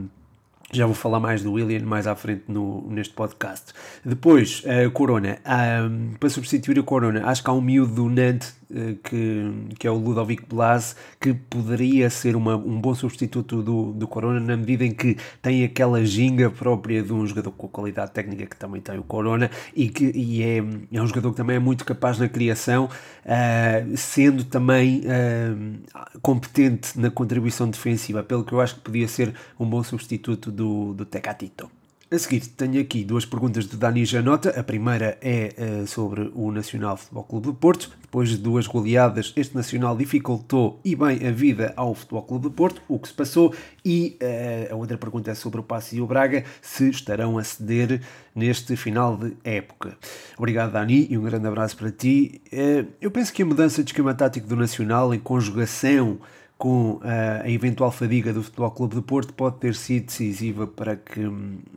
já 0.72 0.84
vou 0.84 0.94
falar 0.94 1.18
mais 1.18 1.42
do 1.42 1.52
William 1.52 1.82
mais 1.84 2.06
à 2.06 2.14
frente 2.14 2.44
no, 2.48 2.86
neste 2.90 3.14
podcast. 3.14 3.72
Depois, 4.04 4.62
a 4.66 4.90
Corona. 4.90 5.38
Um, 5.46 6.14
para 6.20 6.28
substituir 6.28 6.78
a 6.78 6.82
Corona, 6.82 7.26
acho 7.26 7.42
que 7.42 7.50
há 7.50 7.52
um 7.52 7.60
miúdo 7.60 7.94
do 7.94 8.08
Nantes 8.08 8.54
eh, 8.67 8.67
que, 9.02 9.74
que 9.78 9.86
é 9.86 9.90
o 9.90 9.96
Ludovic 9.96 10.44
Blas, 10.46 10.94
que 11.20 11.32
poderia 11.32 12.10
ser 12.10 12.36
uma, 12.36 12.56
um 12.56 12.80
bom 12.80 12.94
substituto 12.94 13.62
do, 13.62 13.92
do 13.92 14.06
Corona 14.06 14.40
na 14.40 14.56
medida 14.56 14.84
em 14.84 14.92
que 14.92 15.16
tem 15.40 15.64
aquela 15.64 16.04
ginga 16.04 16.50
própria 16.50 17.02
de 17.02 17.12
um 17.12 17.26
jogador 17.26 17.50
com 17.52 17.66
a 17.66 17.70
qualidade 17.70 18.12
técnica 18.12 18.46
que 18.46 18.56
também 18.56 18.80
tem 18.80 18.98
o 18.98 19.02
Corona 19.02 19.50
e 19.74 19.88
que 19.88 20.12
e 20.14 20.42
é, 20.42 20.58
é 20.58 21.02
um 21.02 21.06
jogador 21.06 21.30
que 21.30 21.36
também 21.36 21.56
é 21.56 21.58
muito 21.58 21.84
capaz 21.84 22.18
na 22.18 22.28
criação, 22.28 22.86
uh, 22.86 23.96
sendo 23.96 24.44
também 24.44 25.02
uh, 25.04 26.20
competente 26.20 26.98
na 26.98 27.10
contribuição 27.10 27.68
defensiva, 27.68 28.22
pelo 28.22 28.44
que 28.44 28.52
eu 28.52 28.60
acho 28.60 28.76
que 28.76 28.80
podia 28.80 29.08
ser 29.08 29.34
um 29.58 29.66
bom 29.66 29.82
substituto 29.82 30.50
do, 30.50 30.94
do 30.94 31.04
Tecatito. 31.04 31.77
A 32.10 32.18
seguir, 32.18 32.40
tenho 32.40 32.80
aqui 32.80 33.04
duas 33.04 33.26
perguntas 33.26 33.66
de 33.66 33.76
Dani 33.76 34.02
Janota. 34.06 34.58
A 34.58 34.62
primeira 34.62 35.18
é 35.20 35.52
uh, 35.82 35.86
sobre 35.86 36.32
o 36.34 36.50
Nacional 36.50 36.96
Futebol 36.96 37.22
Clube 37.22 37.46
do 37.48 37.54
Porto. 37.54 37.90
Depois 38.00 38.30
de 38.30 38.38
duas 38.38 38.66
goleadas, 38.66 39.34
este 39.36 39.54
Nacional 39.54 39.94
dificultou 39.94 40.80
e 40.82 40.96
bem 40.96 41.28
a 41.28 41.30
vida 41.30 41.74
ao 41.76 41.94
Futebol 41.94 42.22
Clube 42.22 42.44
do 42.44 42.50
Porto, 42.50 42.80
o 42.88 42.98
que 42.98 43.08
se 43.08 43.12
passou. 43.12 43.54
E 43.84 44.16
uh, 44.22 44.72
a 44.72 44.76
outra 44.76 44.96
pergunta 44.96 45.30
é 45.30 45.34
sobre 45.34 45.60
o 45.60 45.62
Passo 45.62 45.96
e 45.96 46.00
o 46.00 46.06
Braga, 46.06 46.44
se 46.62 46.88
estarão 46.88 47.36
a 47.36 47.44
ceder 47.44 48.00
neste 48.34 48.74
final 48.74 49.14
de 49.14 49.36
época. 49.44 49.94
Obrigado, 50.38 50.72
Dani, 50.72 51.08
e 51.10 51.18
um 51.18 51.22
grande 51.24 51.46
abraço 51.46 51.76
para 51.76 51.90
ti. 51.90 52.40
Uh, 52.50 52.90
eu 53.02 53.10
penso 53.10 53.34
que 53.34 53.42
a 53.42 53.46
mudança 53.46 53.84
de 53.84 53.90
esquema 53.90 54.14
tático 54.14 54.46
do 54.46 54.56
Nacional, 54.56 55.12
em 55.12 55.18
conjugação 55.18 56.18
com 56.58 56.98
a, 57.02 57.44
a 57.44 57.50
eventual 57.50 57.92
fadiga 57.92 58.32
do 58.32 58.42
Futebol 58.42 58.72
Clube 58.72 58.96
de 58.96 59.02
Porto 59.02 59.32
pode 59.32 59.58
ter 59.58 59.76
sido 59.76 60.06
decisiva 60.06 60.66
para 60.66 60.96
que, 60.96 61.20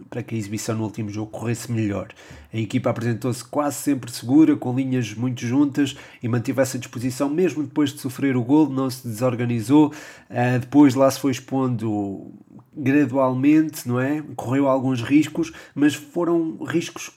para 0.09 0.23
que 0.23 0.33
a 0.33 0.37
exibição 0.37 0.75
no 0.75 0.83
último 0.83 1.09
jogo 1.11 1.29
corresse 1.29 1.71
melhor. 1.71 2.07
A 2.51 2.57
equipa 2.57 2.89
apresentou-se 2.89 3.45
quase 3.45 3.75
sempre 3.75 4.11
segura, 4.11 4.55
com 4.55 4.75
linhas 4.75 5.13
muito 5.13 5.45
juntas 5.45 5.95
e 6.21 6.27
manteve 6.27 6.59
essa 6.59 6.79
disposição 6.79 7.29
mesmo 7.29 7.61
depois 7.61 7.93
de 7.93 7.99
sofrer 7.99 8.35
o 8.35 8.43
gol, 8.43 8.67
não 8.67 8.89
se 8.89 9.07
desorganizou. 9.07 9.93
Uh, 10.29 10.59
depois 10.59 10.95
lá 10.95 11.11
se 11.11 11.19
foi 11.19 11.31
expondo 11.31 12.33
gradualmente, 12.75 13.87
não 13.87 13.99
é? 13.99 14.23
Correu 14.35 14.67
alguns 14.67 15.03
riscos, 15.03 15.53
mas 15.75 15.93
foram 15.93 16.57
riscos 16.63 17.11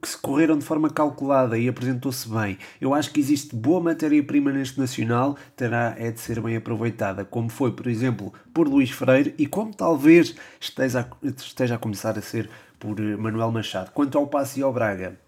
que 0.00 0.08
se 0.08 0.16
correram 0.16 0.58
de 0.58 0.64
forma 0.64 0.90
calculada 0.90 1.58
e 1.58 1.68
apresentou-se 1.68 2.28
bem. 2.28 2.58
Eu 2.80 2.94
acho 2.94 3.12
que 3.12 3.20
existe 3.20 3.54
boa 3.54 3.80
matéria-prima 3.80 4.52
neste 4.52 4.78
Nacional, 4.78 5.36
terá 5.56 5.94
é 5.98 6.10
de 6.10 6.20
ser 6.20 6.40
bem 6.40 6.56
aproveitada, 6.56 7.24
como 7.24 7.48
foi, 7.48 7.72
por 7.72 7.86
exemplo, 7.86 8.32
por 8.52 8.68
Luís 8.68 8.90
Freire 8.90 9.34
e 9.38 9.46
como 9.46 9.74
talvez 9.74 10.34
esteja 10.60 11.00
a, 11.00 11.26
esteja 11.26 11.74
a 11.74 11.78
começar 11.78 12.18
a 12.18 12.22
ser 12.22 12.48
por 12.78 12.98
Manuel 13.00 13.52
Machado. 13.52 13.92
Quanto 13.92 14.18
ao 14.18 14.26
Passo 14.26 14.58
e 14.58 14.62
ao 14.62 14.72
Braga, 14.72 15.18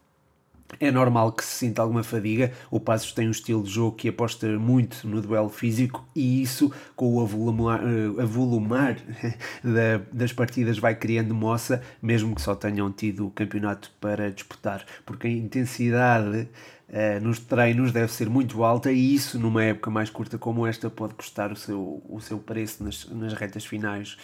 é 0.80 0.90
normal 0.90 1.32
que 1.32 1.44
se 1.44 1.58
sinta 1.58 1.82
alguma 1.82 2.02
fadiga. 2.02 2.52
O 2.70 2.80
Passos 2.80 3.12
tem 3.12 3.28
um 3.28 3.30
estilo 3.30 3.62
de 3.62 3.70
jogo 3.70 3.96
que 3.96 4.08
aposta 4.08 4.46
muito 4.58 5.06
no 5.06 5.20
duelo 5.20 5.48
físico 5.48 6.06
e 6.14 6.42
isso, 6.42 6.72
com 6.96 7.14
o 7.14 7.20
avolumar, 7.20 7.80
uh, 7.82 8.20
avolumar 8.20 8.96
da, 9.62 10.00
das 10.12 10.32
partidas, 10.32 10.78
vai 10.78 10.94
criando 10.94 11.34
moça, 11.34 11.82
mesmo 12.02 12.34
que 12.34 12.42
só 12.42 12.54
tenham 12.54 12.90
tido 12.90 13.26
o 13.26 13.30
campeonato 13.30 13.90
para 14.00 14.30
disputar, 14.30 14.84
porque 15.04 15.26
a 15.26 15.30
intensidade 15.30 16.48
uh, 16.88 17.20
nos 17.22 17.38
treinos 17.38 17.92
deve 17.92 18.12
ser 18.12 18.28
muito 18.28 18.64
alta 18.64 18.90
e 18.90 19.14
isso, 19.14 19.38
numa 19.38 19.62
época 19.62 19.90
mais 19.90 20.10
curta 20.10 20.38
como 20.38 20.66
esta, 20.66 20.90
pode 20.90 21.14
custar 21.14 21.52
o 21.52 21.56
seu, 21.56 22.02
o 22.08 22.20
seu 22.20 22.38
preço 22.38 22.82
nas, 22.82 23.08
nas 23.10 23.32
retas 23.34 23.64
finais 23.64 24.16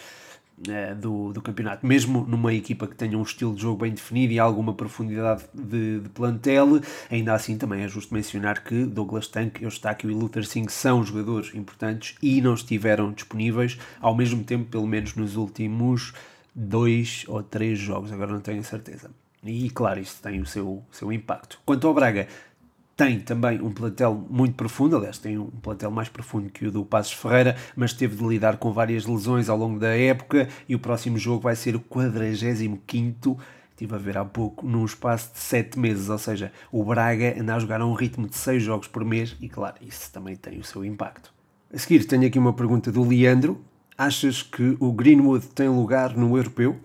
do, 0.99 1.33
do 1.33 1.41
campeonato. 1.41 1.85
Mesmo 1.85 2.25
numa 2.27 2.53
equipa 2.53 2.87
que 2.87 2.95
tenha 2.95 3.17
um 3.17 3.23
estilo 3.23 3.55
de 3.55 3.61
jogo 3.61 3.83
bem 3.83 3.91
definido 3.91 4.33
e 4.33 4.39
alguma 4.39 4.73
profundidade 4.73 5.43
de, 5.53 5.99
de 5.99 6.09
plantel, 6.09 6.81
ainda 7.09 7.33
assim 7.33 7.57
também 7.57 7.83
é 7.83 7.87
justo 7.87 8.13
mencionar 8.13 8.63
que 8.63 8.85
Douglas 8.85 9.27
Tank, 9.27 9.61
Eustáquio 9.61 10.09
e 10.09 10.13
Luther 10.13 10.45
Singh 10.45 10.69
são 10.69 11.03
jogadores 11.03 11.53
importantes 11.55 12.15
e 12.21 12.41
não 12.41 12.53
estiveram 12.53 13.11
disponíveis 13.11 13.77
ao 13.99 14.15
mesmo 14.15 14.43
tempo, 14.43 14.65
pelo 14.65 14.87
menos 14.87 15.15
nos 15.15 15.35
últimos 15.35 16.13
dois 16.53 17.23
ou 17.27 17.41
três 17.41 17.79
jogos, 17.79 18.11
agora 18.11 18.31
não 18.31 18.41
tenho 18.41 18.63
certeza. 18.63 19.09
E 19.43 19.69
claro, 19.71 19.99
isso 19.99 20.21
tem 20.21 20.39
o 20.39 20.45
seu, 20.45 20.83
seu 20.91 21.11
impacto. 21.11 21.59
Quanto 21.65 21.87
ao 21.87 21.93
Braga, 21.93 22.27
tem 23.01 23.19
também 23.19 23.59
um 23.59 23.71
plantel 23.71 24.27
muito 24.29 24.53
profundo, 24.53 24.95
aliás, 24.95 25.17
tem 25.17 25.35
um 25.35 25.47
plantel 25.47 25.89
mais 25.89 26.07
profundo 26.07 26.51
que 26.51 26.67
o 26.67 26.71
do 26.71 26.85
Passos 26.85 27.13
Ferreira, 27.13 27.55
mas 27.75 27.93
teve 27.93 28.15
de 28.15 28.23
lidar 28.23 28.57
com 28.57 28.71
várias 28.71 29.07
lesões 29.07 29.49
ao 29.49 29.57
longo 29.57 29.79
da 29.79 29.97
época 29.97 30.47
e 30.69 30.75
o 30.75 30.79
próximo 30.79 31.17
jogo 31.17 31.41
vai 31.41 31.55
ser 31.55 31.75
o 31.75 31.79
45 31.79 33.39
estive 33.71 33.95
a 33.95 33.97
ver 33.97 34.19
há 34.19 34.23
pouco, 34.23 34.67
num 34.67 34.85
espaço 34.85 35.33
de 35.33 35.39
7 35.39 35.79
meses, 35.79 36.09
ou 36.09 36.19
seja, 36.19 36.51
o 36.71 36.83
Braga 36.83 37.35
anda 37.41 37.55
a 37.55 37.59
jogar 37.59 37.81
a 37.81 37.85
um 37.87 37.95
ritmo 37.95 38.27
de 38.27 38.37
6 38.37 38.61
jogos 38.61 38.87
por 38.87 39.03
mês 39.03 39.35
e 39.41 39.49
claro, 39.49 39.77
isso 39.81 40.11
também 40.11 40.35
tem 40.35 40.59
o 40.59 40.63
seu 40.63 40.85
impacto. 40.85 41.33
A 41.73 41.79
seguir 41.79 42.05
tenho 42.05 42.27
aqui 42.27 42.37
uma 42.37 42.53
pergunta 42.53 42.91
do 42.91 43.03
Leandro. 43.03 43.59
Achas 43.97 44.43
que 44.43 44.77
o 44.79 44.91
Greenwood 44.91 45.47
tem 45.47 45.67
lugar 45.67 46.15
no 46.15 46.37
europeu? 46.37 46.79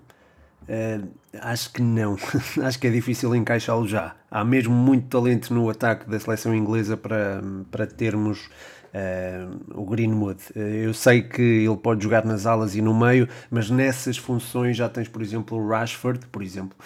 Uh, 0.68 1.08
acho 1.40 1.72
que 1.72 1.80
não. 1.80 2.16
acho 2.62 2.78
que 2.78 2.86
é 2.86 2.90
difícil 2.90 3.34
encaixá-lo 3.34 3.86
já. 3.86 4.14
Há 4.30 4.44
mesmo 4.44 4.74
muito 4.74 5.06
talento 5.06 5.54
no 5.54 5.70
ataque 5.70 6.08
da 6.10 6.18
seleção 6.18 6.54
inglesa 6.54 6.96
para, 6.96 7.40
para 7.70 7.86
termos 7.86 8.48
uh, 8.92 9.80
o 9.80 9.86
Greenwood. 9.86 10.40
Uh, 10.56 10.58
eu 10.58 10.92
sei 10.92 11.22
que 11.22 11.40
ele 11.40 11.76
pode 11.76 12.02
jogar 12.02 12.24
nas 12.24 12.46
alas 12.46 12.74
e 12.74 12.82
no 12.82 12.92
meio, 12.98 13.28
mas 13.48 13.70
nessas 13.70 14.16
funções 14.16 14.76
já 14.76 14.88
tens, 14.88 15.06
por 15.06 15.22
exemplo, 15.22 15.56
o 15.56 15.68
Rashford, 15.68 16.26
por 16.26 16.42
exemplo, 16.42 16.76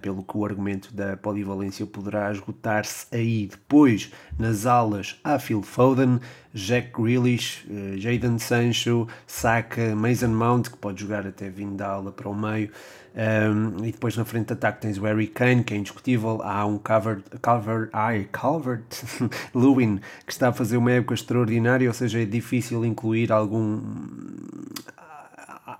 pelo 0.00 0.22
que 0.22 0.38
o 0.38 0.44
argumento 0.44 0.94
da 0.94 1.16
polivalência 1.16 1.84
poderá 1.84 2.30
esgotar-se 2.30 3.06
aí. 3.10 3.48
Depois, 3.48 4.12
nas 4.38 4.66
alas, 4.66 5.18
há 5.24 5.36
Phil 5.38 5.62
Foden, 5.62 6.20
Jack 6.54 6.92
Grealish, 6.92 7.66
Jadon 7.98 8.38
Sancho, 8.38 9.06
Saka, 9.26 9.94
Mason 9.94 10.28
Mount, 10.28 10.70
que 10.70 10.76
pode 10.76 11.00
jogar 11.00 11.26
até 11.26 11.50
vindo 11.50 11.76
da 11.76 11.88
ala 11.88 12.12
para 12.12 12.28
o 12.28 12.34
meio. 12.34 12.70
Um, 13.16 13.82
e 13.82 13.92
depois 13.92 14.14
na 14.14 14.26
frente 14.26 14.48
de 14.48 14.52
ataque 14.52 14.82
tens 14.82 14.98
o 14.98 15.02
Harry 15.04 15.26
Kane, 15.26 15.64
que 15.64 15.72
é 15.72 15.76
indiscutível. 15.78 16.42
Há 16.42 16.66
um 16.66 16.76
Calvert, 16.76 17.22
Calvert, 17.40 17.88
ai, 17.92 18.28
Calvert 18.30 18.84
Lewin, 19.54 20.00
que 20.26 20.32
está 20.32 20.48
a 20.48 20.52
fazer 20.52 20.76
uma 20.76 20.92
época 20.92 21.14
extraordinária, 21.14 21.88
ou 21.88 21.94
seja, 21.94 22.20
é 22.20 22.26
difícil 22.26 22.84
incluir 22.84 23.32
algum 23.32 23.80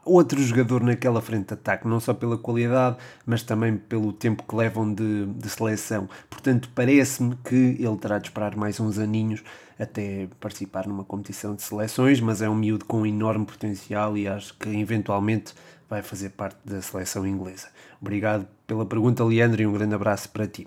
outro 0.07 0.40
jogador 0.40 0.83
naquela 0.83 1.21
frente 1.21 1.49
de 1.49 1.55
ataque, 1.55 1.87
não 1.87 1.99
só 2.00 2.14
pela 2.14 2.38
qualidade, 2.38 2.97
mas 3.26 3.43
também 3.43 3.76
pelo 3.76 4.12
tempo 4.12 4.45
que 4.45 4.55
levam 4.55 4.93
de, 4.93 5.26
de 5.26 5.50
seleção. 5.50 6.09
Portanto, 6.31 6.71
parece-me 6.75 7.37
que 7.45 7.76
ele 7.78 7.97
terá 8.00 8.19
de 8.19 8.28
esperar 8.28 8.57
mais 8.57 8.78
uns 8.78 8.99
aninhos 8.99 9.43
até 9.78 10.28
participar 10.40 10.87
numa 10.87 11.05
competição 11.05 11.55
de 11.55 11.62
seleções, 11.62 12.21
mas 12.21 12.40
é 12.40 12.49
um 12.49 12.55
miúdo 12.55 12.85
com 12.87 13.05
enorme 13.05 13.45
potencial 13.45 14.16
e 14.16 14.26
acho 14.26 14.57
que 14.57 14.71
eventualmente 14.71 15.52
vai 15.88 16.02
fazer 16.02 16.31
parte 16.31 16.59
da 16.64 16.81
seleção 16.83 17.26
inglesa. 17.26 17.69
Obrigado 18.00 18.47
pela 18.66 18.85
pergunta, 18.85 19.25
Leandro, 19.25 19.62
e 19.62 19.66
um 19.66 19.73
grande 19.73 19.95
abraço 19.95 20.28
para 20.31 20.47
ti. 20.47 20.66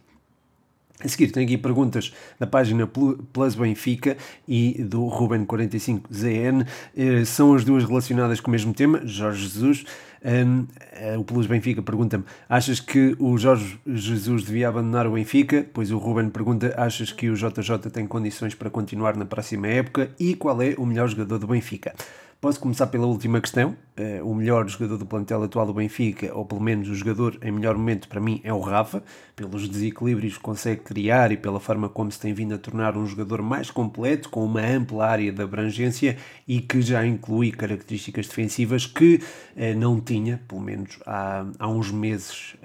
A 1.02 1.08
seguir, 1.08 1.32
tenho 1.32 1.46
aqui 1.46 1.58
perguntas 1.58 2.14
da 2.38 2.46
página 2.46 2.86
Plus 2.86 3.56
Benfica 3.56 4.18
e 4.46 4.84
do 4.84 5.04
Ruben45ZN. 5.04 6.68
Eh, 6.96 7.24
são 7.24 7.54
as 7.54 7.64
duas 7.64 7.86
relacionadas 7.86 8.42
com 8.42 8.50
o 8.50 8.52
mesmo 8.52 8.74
tema, 8.74 9.02
Jorge 9.06 9.44
Jesus. 9.44 9.86
Eh, 10.22 11.16
o 11.18 11.24
Plus 11.24 11.48
Benfica 11.48 11.82
pergunta-me: 11.82 12.26
achas 12.50 12.82
que 12.82 13.16
o 13.18 13.38
Jorge 13.38 13.80
Jesus 13.88 14.44
devia 14.44 14.68
abandonar 14.68 15.08
o 15.08 15.14
Benfica? 15.14 15.66
Pois 15.74 15.90
o 15.90 15.98
Ruben 15.98 16.30
pergunta: 16.30 16.74
achas 16.76 17.14
que 17.14 17.30
o 17.30 17.36
JJ 17.36 17.90
tem 17.94 18.06
condições 18.06 18.54
para 18.54 18.70
continuar 18.70 19.16
na 19.16 19.26
próxima 19.26 19.68
época? 19.68 20.12
E 20.20 20.36
qual 20.36 20.62
é 20.62 20.76
o 20.78 20.86
melhor 20.86 21.08
jogador 21.08 21.40
do 21.40 21.48
Benfica? 21.48 21.94
Posso 22.41 22.58
começar 22.58 22.88
pela 22.88 23.05
última 23.05 23.41
questão. 23.41 23.75
Uh, 24.00 24.25
o 24.25 24.34
melhor 24.34 24.65
jogador 24.69 24.98
do 24.98 25.05
plantel 25.05 25.43
atual 25.43 25.65
do 25.65 25.74
Benfica, 25.74 26.34
ou 26.34 26.46
pelo 26.46 26.62
menos 26.62 26.88
o 26.88 26.96
jogador 26.96 27.38
em 27.41 27.51
melhor 27.51 27.75
momento 27.75 28.08
para 28.08 28.22
mim, 28.22 28.39
é 28.46 28.53
o 28.53 28.62
Rafa, 28.62 29.03
pelos 29.36 29.67
desequilíbrios 29.67 30.38
que 30.38 30.39
consegue 30.39 30.79
criar 30.79 31.34
e 31.34 31.38
pela 31.38 31.60
forma 31.60 31.89
como 31.89 32.10
se 32.10 32.17
tem 32.17 32.34
vindo 32.34 32.55
a 32.55 32.58
tornar 32.58 32.96
um 32.96 33.05
jogador 33.05 33.41
mais 33.41 33.69
completo, 33.69 34.29
com 34.29 34.46
uma 34.46 34.62
ampla 34.62 35.05
área 35.05 35.34
de 35.34 35.41
abrangência 35.41 36.15
e 36.48 36.62
que 36.62 36.81
já 36.81 37.05
inclui 37.05 37.51
características 37.51 38.25
defensivas 38.25 38.86
que 38.86 39.15
uh, 39.58 39.77
não 39.77 40.00
tinha, 40.00 40.41
pelo 40.48 40.62
menos 40.62 40.98
há, 41.05 41.46
há 41.60 41.67
uns 41.67 41.91
meses. 41.91 42.55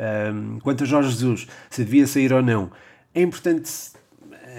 Quanto 0.62 0.84
a 0.84 0.86
Jorge 0.86 1.10
Jesus, 1.10 1.48
se 1.68 1.82
devia 1.82 2.06
sair 2.06 2.32
ou 2.32 2.42
não, 2.42 2.70
é 3.12 3.22
importante 3.22 3.68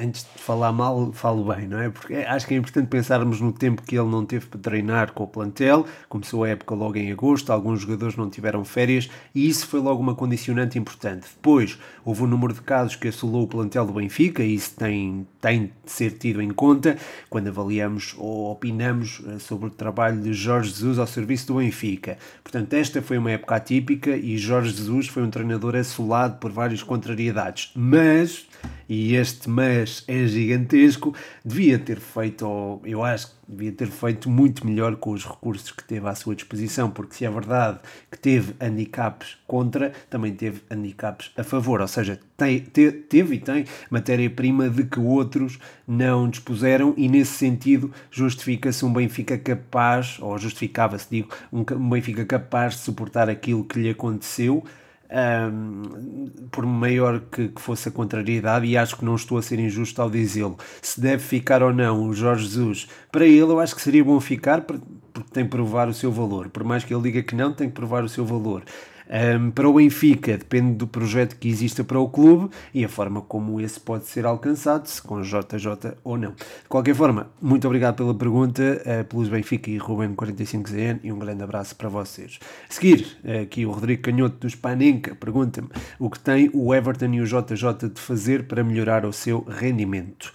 antes 0.01 0.23
de 0.23 0.41
falar 0.41 0.71
mal, 0.71 1.11
falo 1.13 1.53
bem, 1.53 1.67
não 1.67 1.79
é? 1.79 1.89
Porque 1.89 2.13
acho 2.15 2.47
que 2.47 2.53
é 2.53 2.57
importante 2.57 2.87
pensarmos 2.87 3.39
no 3.39 3.51
tempo 3.51 3.81
que 3.81 3.97
ele 3.97 4.09
não 4.09 4.25
teve 4.25 4.45
para 4.47 4.59
treinar 4.59 5.13
com 5.13 5.23
o 5.23 5.27
plantel. 5.27 5.85
Começou 6.09 6.43
a 6.43 6.49
época 6.49 6.75
logo 6.75 6.97
em 6.97 7.11
agosto, 7.11 7.51
alguns 7.51 7.81
jogadores 7.81 8.15
não 8.15 8.29
tiveram 8.29 8.63
férias 8.63 9.09
e 9.33 9.47
isso 9.47 9.67
foi 9.67 9.79
logo 9.79 10.01
uma 10.01 10.15
condicionante 10.15 10.77
importante. 10.77 11.27
Depois, 11.35 11.77
houve 12.03 12.23
um 12.23 12.27
número 12.27 12.53
de 12.53 12.61
casos 12.61 12.95
que 12.95 13.07
assolou 13.07 13.43
o 13.43 13.47
plantel 13.47 13.85
do 13.85 13.93
Benfica 13.93 14.43
e 14.43 14.55
isso 14.55 14.75
tem, 14.75 15.27
tem 15.41 15.71
de 15.83 15.91
ser 15.91 16.11
tido 16.11 16.41
em 16.41 16.51
conta 16.51 16.97
quando 17.29 17.47
avaliamos 17.47 18.15
ou 18.17 18.51
opinamos 18.51 19.21
eh, 19.27 19.39
sobre 19.39 19.67
o 19.67 19.69
trabalho 19.69 20.21
de 20.21 20.33
Jorge 20.33 20.69
Jesus 20.69 20.99
ao 20.99 21.07
serviço 21.07 21.47
do 21.47 21.55
Benfica. 21.55 22.17
Portanto, 22.43 22.73
esta 22.73 23.01
foi 23.01 23.17
uma 23.17 23.31
época 23.31 23.55
atípica 23.55 24.15
e 24.15 24.37
Jorge 24.37 24.71
Jesus 24.71 25.07
foi 25.07 25.23
um 25.23 25.29
treinador 25.29 25.75
assolado 25.75 26.37
por 26.37 26.51
várias 26.51 26.83
contrariedades. 26.83 27.71
Mas 27.75 28.47
e 28.87 29.15
este 29.15 29.49
mas 29.49 30.03
é 30.07 30.25
gigantesco, 30.27 31.13
devia 31.43 31.77
ter 31.79 31.99
feito, 31.99 32.47
ou 32.47 32.81
eu 32.85 33.03
acho 33.03 33.27
que 33.27 33.33
devia 33.47 33.71
ter 33.71 33.87
feito 33.87 34.29
muito 34.29 34.65
melhor 34.65 34.95
com 34.95 35.11
os 35.11 35.25
recursos 35.25 35.71
que 35.71 35.83
teve 35.83 36.07
à 36.07 36.15
sua 36.15 36.35
disposição, 36.35 36.89
porque 36.89 37.15
se 37.15 37.25
é 37.25 37.29
verdade 37.29 37.79
que 38.11 38.17
teve 38.17 38.55
handicaps 38.59 39.37
contra, 39.47 39.91
também 40.09 40.33
teve 40.33 40.61
handicaps 40.69 41.31
a 41.37 41.43
favor, 41.43 41.81
ou 41.81 41.87
seja, 41.87 42.19
tem, 42.37 42.59
te, 42.59 42.91
teve 42.91 43.35
e 43.35 43.39
tem 43.39 43.65
matéria-prima 43.89 44.69
de 44.69 44.83
que 44.83 44.99
outros 44.99 45.59
não 45.87 46.29
dispuseram 46.29 46.93
e 46.97 47.07
nesse 47.07 47.33
sentido 47.33 47.91
justifica-se 48.11 48.85
um 48.85 48.91
Benfica 48.91 49.37
capaz, 49.37 50.17
ou 50.19 50.37
justificava-se, 50.37 51.07
digo, 51.09 51.29
um, 51.51 51.59
um 51.59 51.89
Benfica 51.89 52.25
capaz 52.25 52.75
de 52.75 52.79
suportar 52.81 53.29
aquilo 53.29 53.63
que 53.63 53.79
lhe 53.79 53.89
aconteceu, 53.89 54.63
um, 55.11 56.27
por 56.51 56.65
maior 56.65 57.21
que, 57.31 57.49
que, 57.49 57.61
fosse 57.61 57.89
a 57.89 57.91
contrariedade, 57.91 58.65
e 58.65 58.77
acho 58.77 58.97
que 58.97 59.05
não 59.05 59.15
estou 59.15 59.37
a 59.37 59.41
ser 59.41 59.59
injusto 59.59 60.01
ao 60.01 60.09
dizê-lo, 60.09 60.57
se 60.81 60.99
deve 60.99 61.23
ficar 61.23 61.61
ou 61.61 61.73
não 61.73 62.07
o 62.07 62.13
Jorge 62.13 62.45
Jesus, 62.45 62.87
para 63.11 63.25
ele 63.25 63.41
eu 63.41 63.59
acho 63.59 63.75
que 63.75 63.81
seria 63.81 64.03
bom 64.03 64.19
ficar 64.19 64.61
porque 64.61 64.83
tem 65.31 65.45
que 65.45 65.51
provar 65.51 65.87
o 65.87 65.93
seu 65.93 66.11
valor. 66.11 66.49
Por 66.49 66.63
mais 66.63 66.83
que 66.83 66.93
ele 66.93 67.03
diga 67.03 67.23
que 67.23 67.35
não, 67.35 67.53
tem 67.53 67.69
que 67.69 67.75
provar 67.75 68.03
o 68.03 68.09
seu 68.09 68.25
valor. 68.25 68.63
Um, 69.09 69.51
para 69.51 69.67
o 69.67 69.73
Benfica, 69.73 70.37
depende 70.37 70.73
do 70.73 70.87
projeto 70.87 71.35
que 71.35 71.47
exista 71.47 71.83
para 71.83 71.99
o 71.99 72.09
clube 72.09 72.49
e 72.73 72.83
a 72.83 72.89
forma 72.89 73.21
como 73.21 73.61
esse 73.61 73.79
pode 73.79 74.05
ser 74.05 74.25
alcançado, 74.25 74.87
se 74.87 75.01
com 75.01 75.21
JJ 75.21 75.95
ou 76.03 76.17
não. 76.17 76.31
De 76.31 76.69
qualquer 76.69 76.95
forma, 76.95 77.29
muito 77.41 77.65
obrigado 77.67 77.95
pela 77.95 78.13
pergunta, 78.13 78.81
uh, 78.81 79.05
pelos 79.05 79.29
Benfica 79.29 79.69
e 79.69 79.77
Ruben45ZN 79.77 80.99
e 81.03 81.11
um 81.11 81.19
grande 81.19 81.43
abraço 81.43 81.75
para 81.75 81.89
vocês. 81.89 82.39
A 82.69 82.73
seguir, 82.73 83.17
aqui 83.43 83.65
o 83.65 83.71
Rodrigo 83.71 84.01
Canhoto 84.03 84.37
do 84.37 84.49
Spanenka 84.49 85.15
pergunta-me 85.15 85.69
o 85.99 86.09
que 86.09 86.19
tem 86.19 86.49
o 86.53 86.73
Everton 86.73 87.13
e 87.13 87.21
o 87.21 87.25
JJ 87.25 87.89
de 87.93 88.01
fazer 88.01 88.47
para 88.47 88.63
melhorar 88.63 89.05
o 89.05 89.13
seu 89.13 89.43
rendimento. 89.43 90.31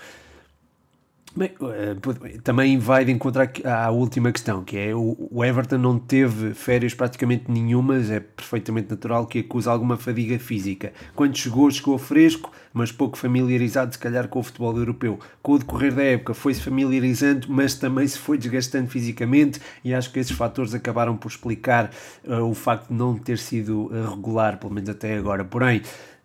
Bem, 1.35 1.53
eh, 1.63 1.97
também 2.43 2.77
vai 2.77 3.05
de 3.05 3.13
encontro 3.13 3.41
à 3.65 3.89
última 3.91 4.33
questão, 4.33 4.65
que 4.65 4.77
é 4.77 4.93
o 4.93 5.45
Everton 5.45 5.79
não 5.79 5.97
teve 5.97 6.55
férias 6.55 6.93
praticamente 6.93 7.49
nenhumas, 7.49 8.11
é 8.11 8.19
perfeitamente 8.19 8.91
natural 8.91 9.27
que 9.29 9.39
acuse 9.39 9.69
alguma 9.69 9.97
fadiga 9.97 10.41
física. 10.41 10.93
Quando 11.15 11.37
chegou, 11.37 11.71
chegou 11.71 11.97
fresco, 11.99 12.51
mas 12.73 12.91
pouco 12.91 13.17
familiarizado, 13.17 13.93
se 13.93 13.99
calhar, 13.99 14.27
com 14.27 14.41
o 14.41 14.43
futebol 14.43 14.77
europeu. 14.77 15.21
Com 15.41 15.53
o 15.53 15.59
decorrer 15.59 15.95
da 15.95 16.03
época 16.03 16.35
foi-se 16.35 16.61
familiarizando, 16.61 17.47
mas 17.49 17.75
também 17.75 18.09
se 18.09 18.19
foi 18.19 18.37
desgastando 18.37 18.89
fisicamente, 18.89 19.61
e 19.85 19.95
acho 19.95 20.13
que 20.13 20.19
esses 20.19 20.37
fatores 20.37 20.75
acabaram 20.75 21.17
por 21.17 21.29
explicar 21.29 21.93
uh, 22.25 22.43
o 22.43 22.55
facto 22.55 22.89
de 22.89 22.95
não 22.95 23.17
ter 23.17 23.39
sido 23.39 23.89
regular, 24.11 24.59
pelo 24.59 24.73
menos 24.73 24.91
até 24.91 25.17
agora. 25.17 25.45
Porém, 25.45 25.81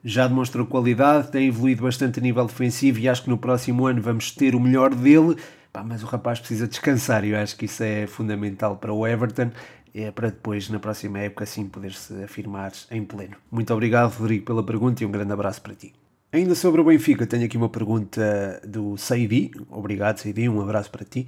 já 0.05 0.27
demonstrou 0.27 0.65
qualidade, 0.65 1.31
tem 1.31 1.47
evoluído 1.47 1.83
bastante 1.83 2.19
a 2.19 2.21
nível 2.21 2.45
defensivo 2.45 2.99
e 2.99 3.09
acho 3.09 3.23
que 3.23 3.29
no 3.29 3.37
próximo 3.37 3.87
ano 3.87 4.01
vamos 4.01 4.31
ter 4.31 4.55
o 4.55 4.59
melhor 4.59 4.93
dele. 4.93 5.35
Pá, 5.73 5.83
mas 5.83 6.03
o 6.03 6.05
rapaz 6.05 6.39
precisa 6.39 6.67
descansar 6.67 7.25
e 7.25 7.31
eu 7.31 7.37
acho 7.37 7.57
que 7.57 7.65
isso 7.65 7.83
é 7.83 8.07
fundamental 8.07 8.77
para 8.77 8.93
o 8.93 9.05
Everton 9.05 9.49
é 9.95 10.11
para 10.11 10.29
depois, 10.29 10.69
na 10.69 10.77
próxima 10.77 11.19
época, 11.19 11.45
sim 11.45 11.67
poder-se 11.67 12.21
afirmar 12.23 12.73
em 12.91 13.03
pleno. 13.03 13.37
Muito 13.49 13.73
obrigado, 13.73 14.11
Rodrigo, 14.11 14.45
pela 14.45 14.61
pergunta 14.61 15.01
e 15.01 15.05
um 15.05 15.11
grande 15.11 15.31
abraço 15.31 15.61
para 15.61 15.73
ti. 15.73 15.93
Ainda 16.33 16.53
sobre 16.53 16.81
o 16.81 16.83
Benfica, 16.83 17.25
tenho 17.25 17.45
aqui 17.45 17.55
uma 17.55 17.69
pergunta 17.69 18.61
do 18.67 18.97
Saidi. 18.97 19.51
Obrigado, 19.69 20.17
Saidi, 20.17 20.49
um 20.49 20.59
abraço 20.59 20.91
para 20.91 21.05
ti. 21.05 21.27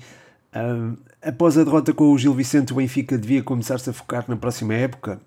Após 1.22 1.58
a 1.58 1.64
derrota 1.64 1.94
com 1.94 2.12
o 2.12 2.18
Gil 2.18 2.34
Vicente, 2.34 2.74
o 2.74 2.76
Benfica 2.76 3.18
devia 3.18 3.42
começar-se 3.42 3.90
a 3.90 3.94
focar 3.94 4.26
na 4.28 4.36
próxima 4.36 4.74
época? 4.74 5.22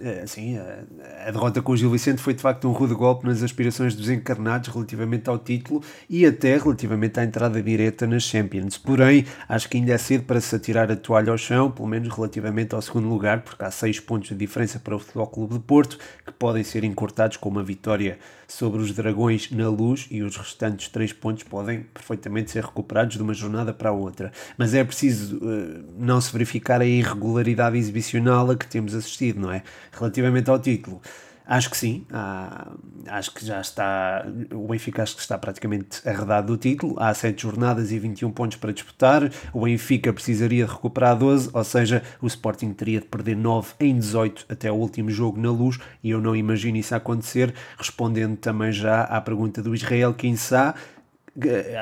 É, 0.00 0.26
sim, 0.26 0.56
a, 0.58 0.84
a, 1.26 1.30
derrota 1.30 1.62
com 1.62 1.72
o 1.72 1.76
Gil 1.76 1.90
Vicente 1.90 2.20
foi 2.20 2.34
de 2.34 2.42
facto 2.42 2.68
um 2.68 2.72
rude 2.72 2.94
golpe 2.94 3.26
nas 3.26 3.42
aspirações 3.42 3.94
dos 3.94 4.10
encarnados 4.10 4.68
relativamente 4.68 5.28
ao 5.30 5.38
título 5.38 5.82
e 6.08 6.26
até 6.26 6.56
relativamente 6.56 7.18
à 7.18 7.24
entrada 7.24 7.62
direta 7.62 8.06
nas 8.06 8.22
Champions. 8.22 8.76
Porém, 8.76 9.24
acho 9.48 9.68
que 9.68 9.78
ainda 9.78 9.92
é 9.92 9.98
cedo 9.98 10.24
para 10.24 10.40
se 10.40 10.54
atirar 10.54 10.92
a 10.92 10.96
toalha 10.96 11.32
ao 11.32 11.38
chão, 11.38 11.70
pelo 11.70 11.88
menos 11.88 12.14
relativamente 12.14 12.74
ao 12.74 12.82
segundo 12.82 13.08
lugar, 13.08 13.40
porque 13.40 13.64
há 13.64 13.70
seis 13.70 13.98
pontos 13.98 14.28
de 14.28 14.36
diferença 14.36 14.78
para 14.78 14.94
o 14.94 14.98
Futebol 14.98 15.26
Clube 15.26 15.54
de 15.54 15.60
Porto 15.60 15.98
que 16.24 16.32
podem 16.32 16.62
ser 16.62 16.84
encurtados 16.84 17.38
com 17.38 17.48
uma 17.48 17.62
vitória 17.62 18.18
sobre 18.48 18.80
os 18.80 18.92
Dragões 18.92 19.50
na 19.50 19.68
luz 19.68 20.08
e 20.10 20.22
os 20.22 20.36
restantes 20.36 20.88
três 20.88 21.12
pontos 21.12 21.44
podem 21.44 21.82
perfeitamente 21.82 22.50
ser 22.50 22.64
recuperados 22.64 23.16
de 23.16 23.22
uma 23.22 23.34
jornada 23.34 23.74
para 23.74 23.90
a 23.90 23.92
outra. 23.92 24.32
Mas 24.56 24.72
é 24.74 24.82
preciso 24.82 25.36
uh, 25.36 25.84
não 25.98 26.18
se 26.20 26.32
verificar 26.32 26.80
a 26.80 26.86
irregularidade 26.86 27.76
exibicional 27.76 28.50
a 28.50 28.56
que 28.56 28.66
temos 28.66 28.94
assistido, 28.94 29.40
não 29.40 29.52
é? 29.52 29.62
Relativamente 29.92 30.48
ao 30.48 30.58
título. 30.58 31.00
Acho 31.50 31.70
que 31.70 31.78
sim, 31.78 32.04
há, 32.12 32.72
acho 33.06 33.32
que 33.32 33.42
já 33.42 33.58
está, 33.58 34.22
o 34.52 34.68
Benfica 34.68 35.02
acho 35.02 35.16
que 35.16 35.22
está 35.22 35.38
praticamente 35.38 36.06
arredado 36.06 36.48
do 36.48 36.58
título, 36.58 36.94
há 36.98 37.14
7 37.14 37.40
jornadas 37.40 37.90
e 37.90 37.98
21 37.98 38.30
pontos 38.32 38.58
para 38.58 38.70
disputar, 38.70 39.32
o 39.50 39.64
Benfica 39.64 40.12
precisaria 40.12 40.66
de 40.66 40.70
recuperar 40.70 41.16
12, 41.16 41.48
ou 41.54 41.64
seja, 41.64 42.02
o 42.20 42.26
Sporting 42.26 42.74
teria 42.74 43.00
de 43.00 43.06
perder 43.06 43.34
9 43.34 43.72
em 43.80 43.98
18 43.98 44.44
até 44.46 44.70
o 44.70 44.74
último 44.74 45.08
jogo 45.08 45.40
na 45.40 45.50
luz, 45.50 45.78
e 46.04 46.10
eu 46.10 46.20
não 46.20 46.36
imagino 46.36 46.76
isso 46.76 46.94
acontecer, 46.94 47.54
respondendo 47.78 48.36
também 48.36 48.70
já 48.70 49.04
à 49.04 49.18
pergunta 49.18 49.62
do 49.62 49.74
Israel 49.74 50.12
Kinsá, 50.12 50.74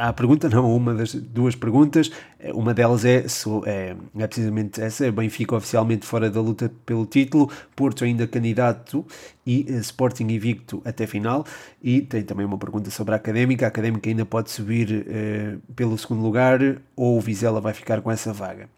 a 0.01 0.13
pergunta, 0.13 0.49
não, 0.49 0.75
uma 0.75 0.95
das 0.95 1.15
duas 1.15 1.55
perguntas, 1.55 2.11
uma 2.55 2.75
delas 2.75 3.05
é, 3.05 3.25
é, 3.67 3.97
é 4.19 4.27
precisamente 4.27 4.81
essa, 4.81 5.11
Benfica 5.11 5.57
oficialmente 5.57 6.07
fora 6.07 6.31
da 6.31 6.41
luta 6.41 6.71
pelo 6.85 7.07
título, 7.07 7.51
Porto 7.75 8.05
ainda 8.05 8.27
candidato 8.27 9.05
e 9.47 9.67
uh, 9.69 9.79
Sporting 9.79 10.25
invicto 10.25 10.83
até 10.85 11.07
final, 11.07 11.45
e 11.83 12.01
tem 12.01 12.23
também 12.23 12.45
uma 12.45 12.59
pergunta 12.59 12.91
sobre 12.91 13.15
a 13.15 13.17
Académica, 13.17 13.65
a 13.65 13.69
Académica 13.69 14.09
ainda 14.09 14.27
pode 14.27 14.51
subir 14.51 15.07
uh, 15.07 15.73
pelo 15.75 15.97
segundo 15.97 16.23
lugar 16.23 16.61
ou 16.95 17.17
o 17.17 17.21
Vizela 17.21 17.61
vai 17.61 17.73
ficar 17.73 18.01
com 18.03 18.11
essa 18.11 18.33
vaga. 18.33 18.69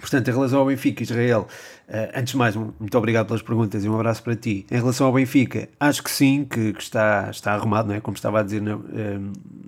Portanto, 0.00 0.28
em 0.28 0.32
relação 0.32 0.58
ao 0.58 0.66
Benfica, 0.66 1.02
Israel, 1.02 1.46
uh, 1.88 1.92
antes 2.14 2.32
de 2.32 2.36
mais, 2.36 2.56
muito 2.56 2.96
obrigado 2.96 3.26
pelas 3.26 3.42
perguntas 3.42 3.84
e 3.84 3.88
um 3.88 3.94
abraço 3.94 4.22
para 4.22 4.34
ti. 4.34 4.66
Em 4.70 4.76
relação 4.76 5.06
ao 5.06 5.12
Benfica, 5.12 5.68
acho 5.78 6.02
que 6.02 6.10
sim, 6.10 6.44
que, 6.48 6.72
que 6.72 6.82
está, 6.82 7.28
está 7.30 7.52
arrumado, 7.52 7.88
não 7.88 7.94
é? 7.94 8.00
como 8.00 8.16
estava 8.16 8.40
a 8.40 8.42
dizer 8.42 8.62
na, 8.62 8.76
uh, 8.76 8.82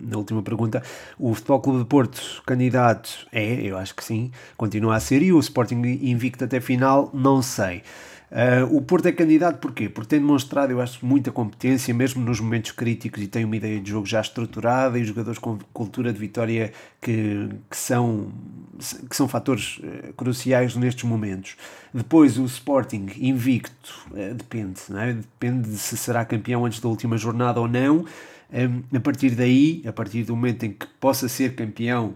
na 0.01 0.17
última 0.17 0.43
pergunta. 0.43 0.83
O 1.19 1.35
Futebol 1.35 1.61
Clube 1.61 1.79
de 1.81 1.85
Porto, 1.85 2.43
candidato, 2.47 3.11
é, 3.31 3.55
eu 3.63 3.77
acho 3.77 3.95
que 3.95 4.03
sim, 4.03 4.31
continua 4.57 4.97
a 4.97 5.01
ser, 5.01 5.23
e 5.23 5.33
o 5.33 5.39
Sporting 5.39 5.83
invicto 6.03 6.45
até 6.45 6.61
final, 6.61 7.11
não 7.13 7.43
sei. 7.43 7.83
Uh, 8.33 8.75
o 8.75 8.81
Porto 8.81 9.05
é 9.05 9.13
candidato 9.13 9.59
porquê? 9.59 9.91
Porque 9.91 10.09
tem 10.09 10.19
demonstrado, 10.19 10.73
eu 10.73 10.81
acho, 10.81 11.05
muita 11.05 11.31
competência, 11.31 11.93
mesmo 11.93 12.25
nos 12.25 12.41
momentos 12.41 12.73
críticos, 12.73 13.23
e 13.23 13.27
tem 13.27 13.45
uma 13.45 13.55
ideia 13.55 13.79
de 13.79 13.91
jogo 13.91 14.07
já 14.07 14.23
estruturada 14.23 14.99
e 14.99 15.05
jogadores 15.05 15.39
com 15.39 15.59
cultura 15.71 16.11
de 16.11 16.19
vitória 16.19 16.73
que, 16.99 17.51
que, 17.71 17.77
são, 17.77 18.33
que 19.11 19.15
são 19.15 19.29
fatores 19.29 19.79
uh, 19.81 20.15
cruciais 20.15 20.75
nestes 20.77 21.05
momentos. 21.05 21.57
Depois, 21.93 22.39
o 22.39 22.47
Sporting 22.47 23.07
invicto, 23.19 24.07
uh, 24.13 24.35
depende, 24.35 24.81
é? 24.97 25.13
depende 25.13 25.69
de 25.69 25.77
se 25.77 25.95
será 25.99 26.25
campeão 26.25 26.65
antes 26.65 26.81
da 26.81 26.89
última 26.89 27.19
jornada 27.19 27.61
ou 27.61 27.69
não. 27.69 28.07
Um, 28.51 28.97
a 28.97 29.01
partir 29.01 29.35
daí, 29.35 29.83
a 29.87 29.93
partir 29.93 30.25
do 30.25 30.35
momento 30.35 30.65
em 30.65 30.73
que 30.73 30.87
possa 30.99 31.29
ser 31.29 31.55
campeão 31.55 32.15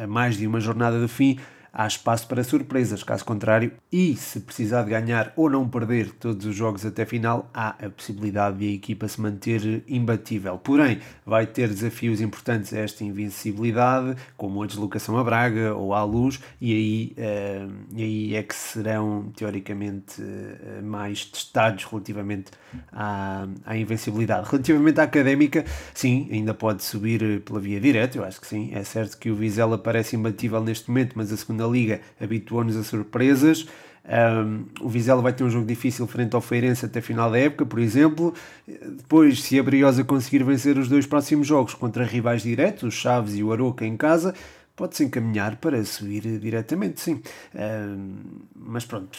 a 0.00 0.06
mais 0.06 0.36
de 0.36 0.46
uma 0.46 0.60
jornada 0.60 1.00
do 1.00 1.08
fim, 1.08 1.38
há 1.72 1.86
espaço 1.86 2.26
para 2.26 2.44
surpresas, 2.44 3.02
caso 3.02 3.24
contrário, 3.24 3.72
e 3.90 4.14
se 4.14 4.40
precisar 4.40 4.82
de 4.82 4.90
ganhar 4.90 5.32
ou 5.34 5.48
não 5.48 5.66
perder 5.66 6.10
todos 6.12 6.44
os 6.44 6.54
jogos 6.54 6.84
até 6.84 7.06
final, 7.06 7.50
há 7.54 7.70
a 7.84 7.88
possibilidade 7.88 8.58
de 8.58 8.68
a 8.68 8.72
equipa 8.72 9.08
se 9.08 9.20
manter 9.20 9.82
imbatível. 9.88 10.58
Porém, 10.58 11.00
vai 11.24 11.46
ter 11.46 11.68
desafios 11.68 12.20
importantes 12.20 12.72
a 12.74 12.80
esta 12.80 13.04
invencibilidade, 13.04 14.16
como 14.36 14.62
a 14.62 14.66
deslocação 14.66 15.16
a 15.16 15.24
Braga 15.24 15.74
ou 15.74 15.94
à 15.94 16.04
Luz, 16.04 16.40
e 16.60 16.72
aí, 16.72 17.16
uh, 17.16 17.72
e 17.94 18.02
aí 18.02 18.36
é 18.36 18.42
que 18.42 18.54
serão 18.54 19.32
teoricamente 19.34 20.20
uh, 20.20 20.82
mais 20.82 21.24
testados 21.24 21.84
relativamente 21.84 22.50
à, 22.92 23.46
à 23.64 23.76
invencibilidade. 23.76 24.48
Relativamente 24.50 25.00
à 25.00 25.04
académica, 25.04 25.64
sim, 25.94 26.28
ainda 26.30 26.52
pode 26.52 26.82
subir 26.82 27.40
pela 27.42 27.60
via 27.60 27.80
direta, 27.80 28.18
eu 28.18 28.24
acho 28.24 28.40
que 28.40 28.46
sim. 28.46 28.70
É 28.74 28.84
certo 28.84 29.16
que 29.16 29.30
o 29.30 29.34
Vizela 29.34 29.78
parece 29.78 30.16
imbatível 30.16 30.62
neste 30.62 30.88
momento, 30.88 31.12
mas 31.16 31.32
a 31.32 31.36
segunda 31.36 31.61
na 31.62 31.68
Liga 31.68 32.00
habituou-nos 32.20 32.76
a 32.76 32.82
surpresas. 32.82 33.66
Um, 34.04 34.64
o 34.80 34.88
Vizela 34.88 35.22
vai 35.22 35.32
ter 35.32 35.44
um 35.44 35.50
jogo 35.50 35.64
difícil 35.64 36.06
frente 36.08 36.34
ao 36.34 36.40
Feirense 36.40 36.84
até 36.84 37.00
final 37.00 37.30
da 37.30 37.38
época, 37.38 37.64
por 37.64 37.78
exemplo. 37.78 38.34
Depois, 38.66 39.42
se 39.42 39.58
a 39.58 39.62
Briosa 39.62 40.02
conseguir 40.02 40.42
vencer 40.42 40.76
os 40.76 40.88
dois 40.88 41.06
próximos 41.06 41.46
jogos 41.46 41.74
contra 41.74 42.04
rivais 42.04 42.42
diretos, 42.42 42.82
os 42.82 42.94
Chaves 42.94 43.36
e 43.36 43.44
o 43.44 43.52
Aroca 43.52 43.86
em 43.86 43.96
casa, 43.96 44.34
pode-se 44.74 45.04
encaminhar 45.04 45.56
para 45.56 45.84
subir 45.84 46.22
diretamente, 46.40 47.00
sim. 47.00 47.22
Um, 47.54 48.16
mas 48.56 48.84
pronto, 48.84 49.16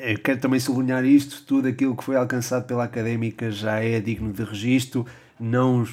eu 0.00 0.18
quero 0.18 0.40
também 0.40 0.58
sublinhar 0.58 1.04
isto: 1.04 1.44
tudo 1.46 1.68
aquilo 1.68 1.96
que 1.96 2.04
foi 2.04 2.16
alcançado 2.16 2.66
pela 2.66 2.84
académica 2.84 3.50
já 3.50 3.78
é 3.78 4.00
digno 4.00 4.32
de 4.32 4.42
registro. 4.42 5.06
Não, 5.38 5.84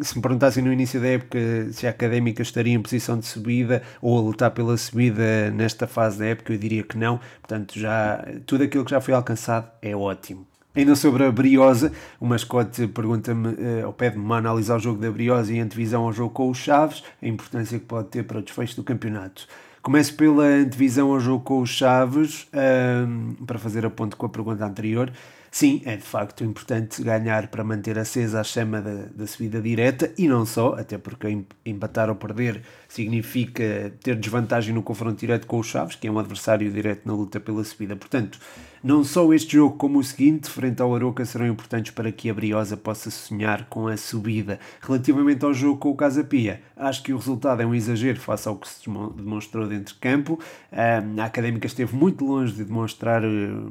se 0.00 0.16
me 0.16 0.22
perguntassem 0.22 0.62
no 0.62 0.72
início 0.72 1.00
da 1.00 1.08
época 1.08 1.38
se 1.72 1.86
a 1.86 1.90
académica 1.90 2.42
estaria 2.42 2.72
em 2.72 2.80
posição 2.80 3.18
de 3.18 3.26
subida 3.26 3.82
ou 4.00 4.16
a 4.16 4.20
lutar 4.20 4.50
pela 4.52 4.76
subida 4.76 5.50
nesta 5.50 5.86
fase 5.86 6.18
da 6.18 6.26
época, 6.26 6.52
eu 6.52 6.58
diria 6.58 6.82
que 6.82 6.96
não. 6.96 7.18
Portanto, 7.40 7.78
já 7.78 8.24
tudo 8.46 8.64
aquilo 8.64 8.84
que 8.84 8.90
já 8.90 9.00
foi 9.00 9.14
alcançado 9.14 9.68
é 9.82 9.94
ótimo. 9.94 10.46
Ainda 10.74 10.94
sobre 10.94 11.24
a 11.24 11.32
Briosa, 11.32 11.92
o 12.20 12.26
mascote 12.26 12.86
pergunta-me, 12.86 13.48
uh, 13.48 13.86
ou 13.86 13.92
pede-me 13.92 14.24
uma 14.24 14.36
análise 14.36 14.70
ao 14.70 14.78
jogo 14.78 15.00
da 15.00 15.10
Briosa 15.10 15.52
e 15.52 15.56
em 15.56 15.60
antevisão 15.60 16.04
ao 16.04 16.12
jogo 16.12 16.32
com 16.32 16.48
os 16.48 16.58
Chaves, 16.58 17.02
a 17.20 17.26
importância 17.26 17.76
que 17.76 17.84
pode 17.84 18.06
ter 18.06 18.22
para 18.22 18.38
o 18.38 18.42
desfecho 18.42 18.76
do 18.76 18.84
campeonato. 18.84 19.48
Começo 19.82 20.14
pela 20.14 20.44
antevisão 20.44 21.10
ao 21.10 21.18
jogo 21.18 21.42
com 21.42 21.60
os 21.60 21.70
Chaves, 21.70 22.46
uh, 22.54 23.44
para 23.44 23.58
fazer 23.58 23.84
a 23.84 23.90
ponto 23.90 24.16
com 24.16 24.26
a 24.26 24.28
pergunta 24.28 24.64
anterior. 24.64 25.12
Sim, 25.52 25.82
é 25.84 25.96
de 25.96 26.02
facto 26.02 26.44
importante 26.44 27.02
ganhar 27.02 27.48
para 27.48 27.64
manter 27.64 27.98
acesa 27.98 28.40
a 28.40 28.44
chama 28.44 28.80
da, 28.80 29.06
da 29.06 29.26
subida 29.26 29.60
direta 29.60 30.12
e 30.16 30.28
não 30.28 30.46
só, 30.46 30.74
até 30.74 30.96
porque 30.96 31.26
empatar 31.66 32.08
ou 32.08 32.14
perder 32.14 32.62
significa 32.90 33.92
ter 34.02 34.16
desvantagem 34.16 34.74
no 34.74 34.82
confronto 34.82 35.20
direto 35.20 35.46
com 35.46 35.58
o 35.58 35.62
Chaves, 35.62 35.94
que 35.94 36.08
é 36.08 36.10
um 36.10 36.18
adversário 36.18 36.70
direto 36.70 37.06
na 37.06 37.14
luta 37.14 37.38
pela 37.38 37.62
subida. 37.62 37.94
Portanto, 37.94 38.38
não 38.82 39.04
só 39.04 39.30
este 39.34 39.52
jogo 39.56 39.76
como 39.76 39.98
o 39.98 40.04
seguinte, 40.04 40.48
frente 40.48 40.80
ao 40.80 40.94
Aroca, 40.94 41.22
serão 41.26 41.46
importantes 41.46 41.92
para 41.92 42.10
que 42.10 42.30
a 42.30 42.34
Briosa 42.34 42.78
possa 42.78 43.10
sonhar 43.10 43.66
com 43.66 43.86
a 43.86 43.96
subida. 43.96 44.58
Relativamente 44.80 45.44
ao 45.44 45.52
jogo 45.52 45.78
com 45.78 45.90
o 45.90 45.94
Casa 45.94 46.24
Pia, 46.24 46.62
acho 46.74 47.02
que 47.02 47.12
o 47.12 47.18
resultado 47.18 47.60
é 47.60 47.66
um 47.66 47.74
exagero 47.74 48.18
face 48.18 48.48
ao 48.48 48.56
que 48.56 48.66
se 48.66 48.88
demonstrou 49.14 49.68
dentro 49.68 49.92
de 49.92 50.00
campo. 50.00 50.40
A 50.72 51.24
Académica 51.26 51.66
esteve 51.66 51.94
muito 51.94 52.24
longe 52.24 52.54
de 52.54 52.64
demonstrar 52.64 53.22
hum, 53.22 53.70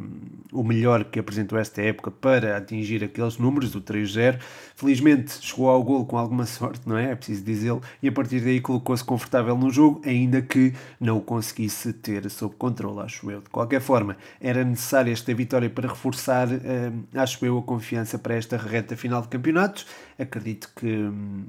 o 0.53 0.63
melhor 0.63 1.03
que 1.03 1.17
apresentou 1.17 1.57
esta 1.57 1.81
época 1.81 2.11
para 2.11 2.55
atingir 2.55 3.03
aqueles 3.03 3.39
números, 3.39 3.73
o 3.73 3.81
3-0. 3.81 4.39
Felizmente 4.75 5.39
chegou 5.41 5.69
ao 5.69 5.83
gol 5.83 6.05
com 6.05 6.19
alguma 6.19 6.45
sorte, 6.47 6.87
não 6.87 6.95
é? 6.95 7.11
É 7.11 7.15
preciso 7.15 7.43
dizê-lo, 7.43 7.81
e 8.03 8.07
a 8.07 8.11
partir 8.11 8.41
daí 8.41 8.61
colocou-se 8.61 9.03
confortável 9.09 9.57
no 9.57 9.71
jogo, 9.71 10.03
ainda 10.05 10.39
que 10.39 10.71
não 10.99 11.17
o 11.17 11.21
conseguisse 11.21 11.91
ter 11.91 12.29
sob 12.29 12.53
controle, 12.55 12.99
acho 12.99 13.31
eu. 13.31 13.41
De 13.41 13.49
qualquer 13.49 13.81
forma, 13.81 14.15
era 14.39 14.63
necessária 14.63 15.11
esta 15.11 15.33
vitória 15.33 15.67
para 15.67 15.89
reforçar, 15.89 16.47
eh, 16.51 16.91
acho 17.15 17.43
eu, 17.43 17.57
a 17.57 17.63
confiança 17.63 18.19
para 18.19 18.35
esta 18.35 18.55
reta 18.55 18.95
final 18.95 19.23
de 19.23 19.29
campeonato. 19.29 19.83
Acredito 20.19 20.69
que 20.75 20.85
hum, 20.85 21.45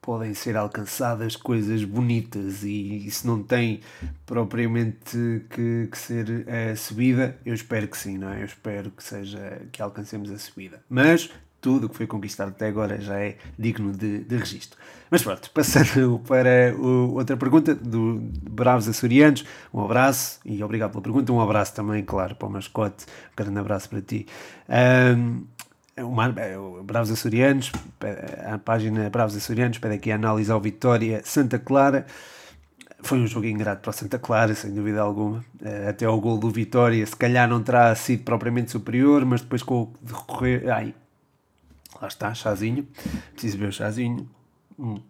podem 0.00 0.32
ser 0.32 0.56
alcançadas 0.56 1.36
coisas 1.36 1.84
bonitas 1.84 2.64
e, 2.64 3.06
se 3.10 3.26
não 3.26 3.42
tem 3.42 3.80
propriamente 4.24 5.44
que, 5.50 5.90
que 5.92 5.98
ser 5.98 6.46
a 6.48 6.74
subida, 6.74 7.36
eu 7.44 7.52
espero 7.52 7.86
que 7.86 7.98
sim, 7.98 8.16
não 8.16 8.32
é? 8.32 8.40
Eu 8.40 8.46
espero 8.46 8.90
que 8.90 9.04
seja 9.04 9.60
que 9.70 9.82
alcancemos 9.82 10.30
a 10.30 10.38
subida. 10.38 10.82
Mas 10.88 11.28
tudo 11.64 11.86
o 11.86 11.88
que 11.88 11.96
foi 11.96 12.06
conquistado 12.06 12.50
até 12.50 12.66
agora 12.66 13.00
já 13.00 13.18
é 13.18 13.38
digno 13.58 13.90
de, 13.90 14.18
de 14.18 14.36
registro. 14.36 14.78
Mas 15.10 15.22
pronto, 15.22 15.50
passando 15.50 16.18
para 16.28 16.76
o, 16.76 17.14
outra 17.14 17.38
pergunta 17.38 17.74
do 17.74 18.20
Bravos 18.50 18.86
Açorianos, 18.86 19.46
um 19.72 19.82
abraço 19.82 20.40
e 20.44 20.62
obrigado 20.62 20.90
pela 20.90 21.02
pergunta, 21.02 21.32
um 21.32 21.40
abraço 21.40 21.74
também, 21.74 22.04
claro, 22.04 22.34
para 22.34 22.46
o 22.46 22.50
mascote, 22.50 23.06
um 23.06 23.42
grande 23.42 23.58
abraço 23.58 23.88
para 23.88 24.02
ti. 24.02 24.26
Um, 24.68 25.46
uma, 26.04 26.34
Bravos 26.84 27.10
Açorianos, 27.10 27.72
a 28.44 28.58
página 28.58 29.08
Bravos 29.08 29.34
Açorianos 29.34 29.78
pede 29.78 29.94
aqui 29.94 30.12
a 30.12 30.16
análise 30.16 30.52
ao 30.52 30.60
Vitória 30.60 31.22
Santa 31.24 31.58
Clara. 31.58 32.04
Foi 33.02 33.18
um 33.18 33.26
jogo 33.26 33.46
ingrato 33.46 33.80
para 33.80 33.92
Santa 33.92 34.18
Clara, 34.18 34.54
sem 34.54 34.74
dúvida 34.74 35.00
alguma. 35.00 35.42
Eh, 35.62 35.88
até 35.88 36.04
ao 36.04 36.20
gol 36.20 36.38
do 36.38 36.50
Vitória, 36.50 37.04
se 37.06 37.16
calhar 37.16 37.48
não 37.48 37.62
terá 37.62 37.94
sido 37.94 38.22
propriamente 38.22 38.70
superior, 38.70 39.24
mas 39.24 39.40
depois 39.40 39.62
com 39.62 39.82
o 39.82 39.92
decorrer. 40.02 40.70
Ai, 40.70 40.94
Lá 42.00 42.08
está, 42.08 42.34
chazinho. 42.34 42.86
Preciso 43.32 43.58
ver 43.58 43.68
o 43.68 43.72
chazinho. 43.72 44.28
Hum. 44.78 45.00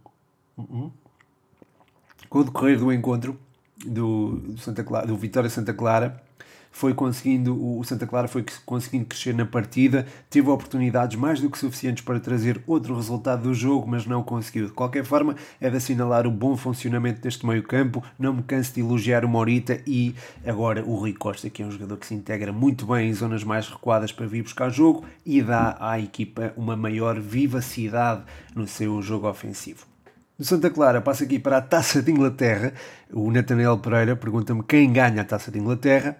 Uhum. 0.57 0.90
Com 2.29 2.38
o 2.40 2.44
decorrer 2.44 2.79
do 2.79 2.92
encontro 2.92 3.38
do, 3.85 4.57
Santa 4.59 4.85
Clara, 4.85 5.07
do 5.07 5.16
Vitória 5.16 5.51
Santa 5.51 5.75
Clara, 5.75 6.23
foi 6.75 6.93
conseguindo, 6.93 7.55
o 7.79 7.85
Santa 7.85 8.05
Clara 8.05 8.27
foi 8.27 8.45
conseguindo 8.67 9.05
crescer 9.05 9.33
na 9.33 9.47
partida, 9.47 10.05
teve 10.29 10.51
oportunidades 10.51 11.17
mais 11.17 11.41
do 11.41 11.49
que 11.49 11.57
suficientes 11.57 12.03
para 12.03 12.19
trazer 12.19 12.61
outro 12.67 12.97
resultado 12.97 13.45
do 13.45 13.55
jogo, 13.55 13.89
mas 13.89 14.05
não 14.07 14.25
conseguiu. 14.25 14.67
De 14.67 14.73
qualquer 14.73 15.05
forma, 15.05 15.37
é 15.61 15.71
de 15.71 15.77
assinalar 15.77 16.27
o 16.27 16.33
bom 16.33 16.57
funcionamento 16.57 17.21
deste 17.21 17.47
meio 17.47 17.63
campo, 17.63 18.03
não 18.19 18.35
me 18.35 18.43
canso 18.43 18.75
de 18.75 18.81
elogiar 18.81 19.25
o 19.25 19.29
Morita 19.29 19.81
e 19.87 20.17
agora 20.45 20.83
o 20.85 20.97
Rui 20.97 21.13
Costa, 21.13 21.49
que 21.49 21.63
é 21.63 21.67
um 21.67 21.71
jogador 21.71 21.97
que 21.97 22.09
se 22.09 22.15
integra 22.15 22.53
muito 22.53 22.87
bem 22.87 23.09
em 23.09 23.15
zonas 23.15 23.45
mais 23.45 23.69
recuadas 23.69 24.11
para 24.11 24.27
vir 24.27 24.43
buscar 24.43 24.69
jogo 24.69 25.05
e 25.25 25.41
dá 25.41 25.77
à 25.79 26.01
equipa 26.01 26.53
uma 26.57 26.77
maior 26.77 27.21
vivacidade 27.21 28.25
no 28.53 28.67
seu 28.67 29.01
jogo 29.01 29.29
ofensivo. 29.29 29.87
Do 30.37 30.45
Santa 30.45 30.69
Clara 30.71 31.01
passa 31.01 31.23
aqui 31.23 31.39
para 31.39 31.59
a 31.59 31.63
Taça 31.63 32.03
de 32.03 32.11
Inglaterra. 32.11 32.73
O 33.13 33.31
Nathaniel 33.31 33.79
Pereira 33.79 34.17
pergunta-me 34.17 34.65
quem 34.65 34.93
ganha 34.93 35.23
a 35.23 35.25
Taça 35.25 35.53
de 35.53 35.61
Inglaterra. 35.61 36.17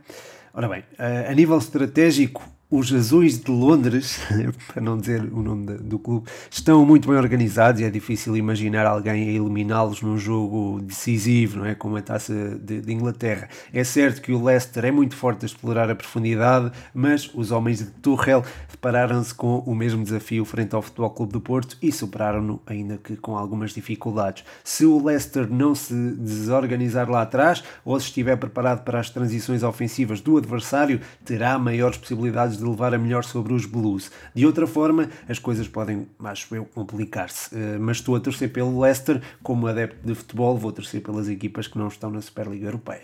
Ora 0.57 0.69
bem, 0.69 0.85
eh, 0.97 1.27
a 1.29 1.35
nível 1.35 1.59
estratégico, 1.59 2.41
os 2.77 2.93
Azuis 2.93 3.39
de 3.39 3.53
Londres, 3.53 4.19
para 4.67 4.83
não 4.83 4.99
dizer 4.99 5.23
o 5.33 5.41
nome 5.41 5.77
do 5.77 5.97
clube, 5.97 6.29
estão 6.51 6.85
muito 6.85 7.09
bem 7.09 7.17
organizados 7.17 7.81
e 7.81 7.85
é 7.85 7.91
difícil 7.91 8.37
imaginar 8.37 8.85
alguém 8.85 9.29
a 9.29 9.33
eliminá-los 9.33 10.03
num 10.03 10.19
jogo 10.19 10.81
decisivo, 10.81 11.59
não 11.59 11.67
é? 11.67 11.77
Como 11.77 11.97
a 11.97 12.03
taça 12.03 12.59
de, 12.61 12.81
de, 12.81 12.93
Inglaterra. 12.93 13.49
É 13.73 13.85
certo 13.85 14.21
que 14.21 14.33
o 14.33 14.43
Leicester 14.43 14.87
é 14.87 14.91
muito 14.91 15.15
forte 15.15 15.45
a 15.45 15.47
explorar 15.47 15.89
a 15.89 15.95
profundidade, 15.95 16.73
mas 16.93 17.31
os 17.33 17.53
homens 17.53 17.79
de 17.79 17.87
Tuchel 17.87 18.43
depararam-se 18.69 19.33
com 19.33 19.59
o 19.61 19.75
mesmo 19.75 20.03
desafio 20.03 20.45
frente 20.45 20.75
ao 20.75 20.83
Futebol 20.83 21.11
Clube 21.11 21.33
do 21.33 21.41
Porto 21.41 21.79
e 21.81 21.93
superaram-no, 21.93 22.61
ainda 22.67 22.99
que 22.99 23.17
com 23.17 23.39
algumas 23.39 23.73
dificuldades. 23.73 24.45
Se 24.65 24.85
o 24.85 25.01
Leicester 25.01 25.49
não 25.49 25.77
se 25.77 25.95
desorganizar 25.95 27.09
lá 27.09 27.23
atrás, 27.23 27.63
ou 27.85 27.99
se 28.01 28.07
estiver 28.07 28.37
preparado 28.37 28.83
para 28.83 28.99
as 28.99 29.11
transições 29.11 29.63
ofensivas 29.63 30.21
do 30.21 30.37
adversário, 30.37 31.01
terá 31.25 31.57
maiores 31.57 31.99
possibilidades 31.99 32.59
de 32.59 32.64
levar 32.71 32.95
a 32.95 32.99
melhor 32.99 33.25
sobre 33.25 33.53
os 33.53 33.67
Blues. 33.67 34.11
De 34.35 34.47
outra 34.47 34.67
forma, 34.67 35.09
as 35.29 35.39
coisas 35.39 35.69
podem, 35.69 36.07
acho 36.21 36.55
eu, 36.55 36.65
complicar-se. 36.65 37.55
Uh, 37.55 37.81
mas 37.81 37.99
estou 37.99 38.17
a 38.17 38.21
torcer 38.21 38.53
pelo 38.53 38.81
Leicester, 38.81 39.21
como 39.43 39.67
adepto 39.67 40.07
de 40.07 40.15
futebol, 40.15 40.57
vou 40.57 40.73
torcer 40.73 41.01
pelas 41.01 41.29
equipas 41.29 41.67
que 41.67 41.79
não 41.79 41.89
estão 41.89 42.11
na 42.11 42.21
Superliga 42.21 42.67
Europeia. 42.67 43.03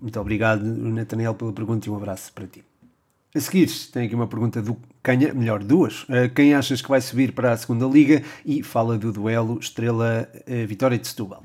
Muito 0.00 0.20
obrigado, 0.20 0.62
Nathaniel, 0.64 1.34
pela 1.34 1.52
pergunta 1.52 1.88
e 1.88 1.90
um 1.90 1.96
abraço 1.96 2.32
para 2.32 2.46
ti. 2.46 2.64
A 3.34 3.40
seguir, 3.40 3.68
tem 3.92 4.06
aqui 4.06 4.14
uma 4.14 4.26
pergunta 4.26 4.62
do 4.62 4.76
Canha, 5.02 5.32
melhor, 5.32 5.62
duas. 5.62 6.02
Uh, 6.04 6.28
quem 6.34 6.54
achas 6.54 6.82
que 6.82 6.88
vai 6.88 7.00
subir 7.00 7.32
para 7.32 7.52
a 7.52 7.56
segunda 7.56 7.86
liga? 7.86 8.22
E 8.44 8.62
fala 8.62 8.98
do 8.98 9.12
duelo 9.12 9.58
Estrela 9.60 10.28
uh, 10.34 10.66
Vitória 10.66 10.98
de 10.98 11.06
Setúbal. 11.06 11.42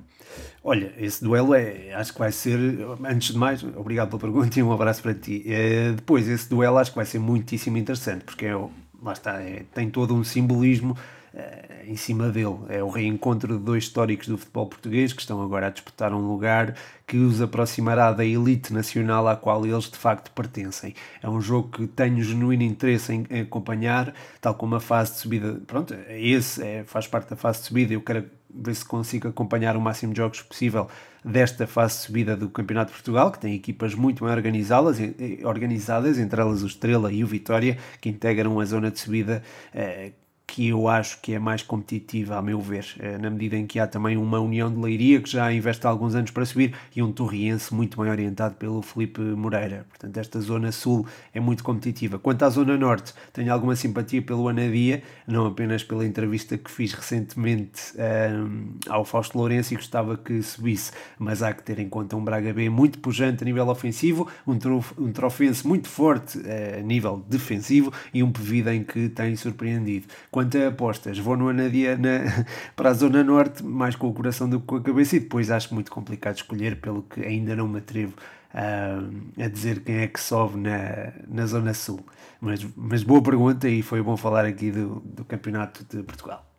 Olha, 0.65 0.93
esse 0.97 1.21
duelo 1.21 1.53
é, 1.53 1.93
acho 1.93 2.13
que 2.13 2.19
vai 2.19 2.31
ser, 2.31 2.57
antes 3.03 3.33
de 3.33 3.37
mais, 3.37 3.61
obrigado 3.63 4.07
pela 4.07 4.19
pergunta 4.21 4.57
e 4.57 4.63
um 4.63 4.71
abraço 4.71 5.01
para 5.01 5.13
ti. 5.13 5.43
É, 5.45 5.91
depois, 5.91 6.27
esse 6.29 6.49
duelo 6.49 6.77
acho 6.77 6.91
que 6.91 6.95
vai 6.95 7.05
ser 7.05 7.19
muitíssimo 7.19 7.77
interessante, 7.77 8.23
porque 8.23 8.45
é, 8.45 8.55
lá 8.55 9.11
está, 9.11 9.41
é, 9.41 9.65
tem 9.73 9.89
todo 9.89 10.15
um 10.15 10.23
simbolismo 10.23 10.95
é, 11.33 11.83
em 11.85 11.97
cima 11.97 12.29
dele. 12.29 12.59
É 12.69 12.81
o 12.81 12.87
reencontro 12.89 13.57
de 13.57 13.63
dois 13.63 13.83
históricos 13.83 14.29
do 14.29 14.37
futebol 14.37 14.67
português 14.67 15.11
que 15.11 15.19
estão 15.19 15.41
agora 15.41 15.67
a 15.67 15.69
disputar 15.69 16.13
um 16.13 16.25
lugar 16.31 16.75
que 17.05 17.17
os 17.17 17.41
aproximará 17.41 18.13
da 18.13 18.23
elite 18.23 18.71
nacional 18.71 19.27
à 19.27 19.35
qual 19.35 19.65
eles 19.65 19.91
de 19.91 19.97
facto 19.97 20.31
pertencem. 20.31 20.93
É 21.21 21.29
um 21.29 21.41
jogo 21.41 21.69
que 21.69 21.87
tenho 21.87 22.23
genuíno 22.23 22.63
interesse 22.63 23.11
em, 23.11 23.25
em 23.29 23.41
acompanhar, 23.41 24.13
tal 24.39 24.55
como 24.55 24.75
a 24.75 24.79
fase 24.79 25.13
de 25.13 25.17
subida. 25.19 25.61
Pronto, 25.67 25.93
esse 26.07 26.63
é, 26.63 26.83
faz 26.85 27.05
parte 27.05 27.31
da 27.31 27.35
fase 27.35 27.59
de 27.59 27.65
subida. 27.65 27.93
Eu 27.93 28.01
quero 28.01 28.25
ver 28.53 28.75
se 28.75 28.85
consigo 28.85 29.27
acompanhar 29.27 29.75
o 29.75 29.81
máximo 29.81 30.13
de 30.13 30.17
jogos 30.17 30.41
possível 30.41 30.87
desta 31.23 31.65
fase 31.65 31.97
de 31.97 32.01
subida 32.03 32.35
do 32.35 32.49
Campeonato 32.49 32.91
de 32.91 32.97
Portugal, 32.97 33.31
que 33.31 33.39
tem 33.39 33.55
equipas 33.55 33.95
muito 33.95 34.25
bem 34.25 34.33
organizadas, 34.33 34.97
organizadas 35.43 36.17
entre 36.17 36.41
elas 36.41 36.61
o 36.61 36.67
Estrela 36.67 37.11
e 37.11 37.23
o 37.23 37.27
Vitória, 37.27 37.77
que 38.01 38.09
integram 38.09 38.59
a 38.59 38.65
zona 38.65 38.91
de 38.91 38.99
subida 38.99 39.41
eh, 39.73 40.11
que 40.53 40.67
eu 40.67 40.87
acho 40.87 41.19
que 41.19 41.33
é 41.33 41.39
mais 41.39 41.63
competitiva, 41.63 42.37
a 42.37 42.41
meu 42.41 42.61
ver, 42.61 42.85
eh, 42.99 43.17
na 43.17 43.27
medida 43.31 43.57
em 43.57 43.65
que 43.65 43.79
há 43.79 43.87
também 43.87 44.15
uma 44.15 44.39
União 44.39 44.71
de 44.71 44.79
Leiria 44.79 45.19
que 45.19 45.27
já 45.27 45.51
investe 45.51 45.87
há 45.87 45.89
alguns 45.89 46.13
anos 46.13 46.29
para 46.29 46.45
subir 46.45 46.75
e 46.95 47.01
um 47.01 47.11
Torriense 47.11 47.73
muito 47.73 47.99
bem 47.99 48.11
orientado 48.11 48.53
pelo 48.53 48.83
Felipe 48.83 49.19
Moreira. 49.19 49.87
Portanto, 49.89 50.15
esta 50.15 50.39
zona 50.39 50.71
sul 50.71 51.07
é 51.33 51.39
muito 51.39 51.63
competitiva. 51.63 52.19
Quanto 52.19 52.43
à 52.43 52.51
zona 52.51 52.77
norte, 52.77 53.15
tenho 53.33 53.51
alguma 53.51 53.75
simpatia 53.75 54.21
pelo 54.21 54.47
Anadia, 54.47 55.01
não 55.25 55.47
apenas 55.47 55.83
pela 55.83 56.05
entrevista 56.05 56.55
que 56.55 56.69
fiz 56.69 56.93
recentemente 56.93 57.81
um, 57.95 57.99
ehm, 57.99 58.67
ao 58.87 59.03
Fausto 59.03 59.35
Lourenço 59.39 59.73
e 59.73 59.77
gostava 59.77 60.15
que 60.15 60.43
subisse, 60.43 60.91
mas 61.17 61.41
há 61.41 61.51
que 61.51 61.63
ter 61.63 61.79
em 61.79 61.89
conta 61.89 62.15
um 62.15 62.23
Braga 62.23 62.53
B 62.53 62.69
muito 62.69 62.99
pujante 62.99 63.43
a 63.43 63.45
nível 63.45 63.69
ofensivo, 63.69 64.29
um, 64.45 64.59
trof, 64.59 64.93
um 64.99 65.11
Trofense 65.11 65.65
muito 65.65 65.89
forte 65.89 66.37
uh, 66.37 66.77
a 66.77 66.81
nível 66.83 67.25
defensivo 67.27 67.91
e 68.13 68.21
um 68.21 68.31
Pevidem 68.31 68.83
que 68.83 69.09
tem 69.09 69.35
surpreendido. 69.35 70.05
Quanto 70.29 70.42
a 70.43 70.67
apostas, 70.67 71.17
vou 71.17 71.35
no 71.35 71.49
Anadia 71.49 71.97
na, 71.97 72.45
para 72.75 72.89
a 72.89 72.93
Zona 72.93 73.23
Norte, 73.23 73.63
mais 73.63 73.95
com 73.95 74.07
o 74.07 74.13
coração 74.13 74.49
do 74.49 74.59
que 74.59 74.65
com 74.65 74.75
a 74.77 74.81
cabeça, 74.81 75.15
e 75.15 75.19
depois 75.19 75.49
acho 75.51 75.73
muito 75.73 75.91
complicado 75.91 76.35
escolher, 76.35 76.79
pelo 76.79 77.03
que 77.03 77.21
ainda 77.21 77.55
não 77.55 77.67
me 77.67 77.79
atrevo 77.79 78.13
a 78.53 79.47
dizer 79.47 79.79
quem 79.79 79.97
é 79.97 80.07
que 80.07 80.19
sobe 80.19 80.59
na, 80.59 81.11
na 81.27 81.45
Zona 81.45 81.73
Sul. 81.73 81.99
Mas, 82.39 82.65
mas 82.75 83.03
boa 83.03 83.21
pergunta 83.21 83.67
e 83.67 83.81
foi 83.81 84.01
bom 84.01 84.15
falar 84.15 84.45
aqui 84.45 84.69
do, 84.69 85.01
do 85.05 85.25
Campeonato 85.25 85.83
de 85.89 86.03
Portugal. 86.03 86.52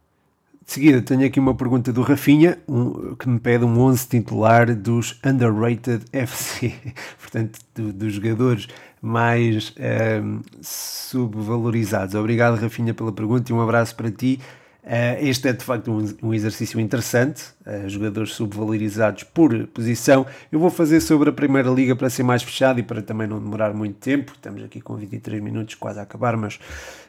De 0.67 0.73
seguida, 0.73 1.03
tenho 1.03 1.27
aqui 1.27 1.39
uma 1.39 1.55
pergunta 1.55 1.93
do 1.93 2.01
Rafinha, 2.01 2.59
um, 2.67 3.15
que 3.17 3.29
me 3.29 3.39
pede 3.39 3.67
um 3.67 3.79
11 3.81 4.09
titular 4.09 4.75
dos 4.75 5.21
Underrated 5.25 6.07
FC, 6.11 6.73
portanto, 7.21 7.61
do, 7.75 7.93
dos 7.93 8.15
jogadores 8.15 8.69
mais 9.01 9.75
um, 10.23 10.41
subvalorizados. 10.63 12.15
Obrigado, 12.15 12.59
Rafinha, 12.59 12.95
pela 12.95 13.13
pergunta 13.13 13.53
e 13.53 13.55
um 13.55 13.61
abraço 13.61 13.95
para 13.95 14.11
ti. 14.11 14.41
Uh, 14.83 15.17
este 15.21 15.49
é 15.49 15.53
de 15.53 15.63
facto 15.63 15.93
um, 15.93 16.29
um 16.29 16.33
exercício 16.33 16.81
interessante, 16.81 17.45
uh, 17.67 17.87
jogadores 17.87 18.33
subvalorizados 18.33 19.23
por 19.23 19.67
posição. 19.69 20.27
Eu 20.51 20.59
vou 20.59 20.71
fazer 20.71 21.01
sobre 21.01 21.29
a 21.29 21.33
Primeira 21.33 21.69
Liga 21.69 21.95
para 21.95 22.09
ser 22.09 22.23
mais 22.23 22.43
fechado 22.43 22.81
e 22.81 22.83
para 22.83 23.03
também 23.03 23.27
não 23.27 23.39
demorar 23.39 23.75
muito 23.75 23.97
tempo. 23.99 24.33
Estamos 24.33 24.63
aqui 24.63 24.81
com 24.81 24.97
23 24.97 25.43
minutos 25.43 25.75
quase 25.75 25.99
a 25.99 26.03
acabar, 26.03 26.39
mas, 26.39 26.59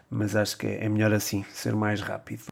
mas 0.09 0.35
acho 0.35 0.57
que 0.57 0.67
é, 0.67 0.83
é 0.83 0.89
melhor 0.89 1.13
assim, 1.13 1.45
ser 1.53 1.73
mais 1.73 2.01
rápido. 2.01 2.43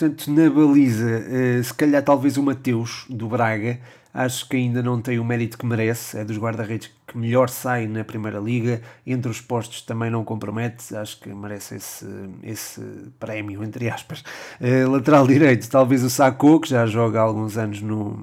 Portanto, 0.00 0.30
na 0.30 0.48
baliza, 0.48 1.04
uh, 1.04 1.62
se 1.62 1.74
calhar 1.74 2.02
talvez 2.02 2.38
o 2.38 2.42
Mateus 2.42 3.04
do 3.10 3.28
Braga, 3.28 3.78
acho 4.14 4.48
que 4.48 4.56
ainda 4.56 4.82
não 4.82 4.98
tem 4.98 5.18
o 5.18 5.24
mérito 5.24 5.58
que 5.58 5.66
merece, 5.66 6.16
é 6.16 6.24
dos 6.24 6.38
guarda-redes 6.38 6.90
que 7.06 7.18
melhor 7.18 7.50
sai 7.50 7.86
na 7.86 8.02
Primeira 8.02 8.38
Liga, 8.38 8.80
entre 9.06 9.30
os 9.30 9.42
postos 9.42 9.82
também 9.82 10.10
não 10.10 10.24
compromete, 10.24 10.96
acho 10.96 11.20
que 11.20 11.28
merece 11.28 11.74
esse, 11.74 12.06
esse 12.42 12.80
prémio, 13.18 13.62
entre 13.62 13.90
aspas. 13.90 14.24
Uh, 14.58 14.90
lateral 14.90 15.26
direito, 15.26 15.68
talvez 15.68 16.02
o 16.02 16.08
Sacco, 16.08 16.60
que 16.60 16.70
já 16.70 16.86
joga 16.86 17.20
há 17.20 17.22
alguns 17.22 17.58
anos 17.58 17.82
no, 17.82 18.18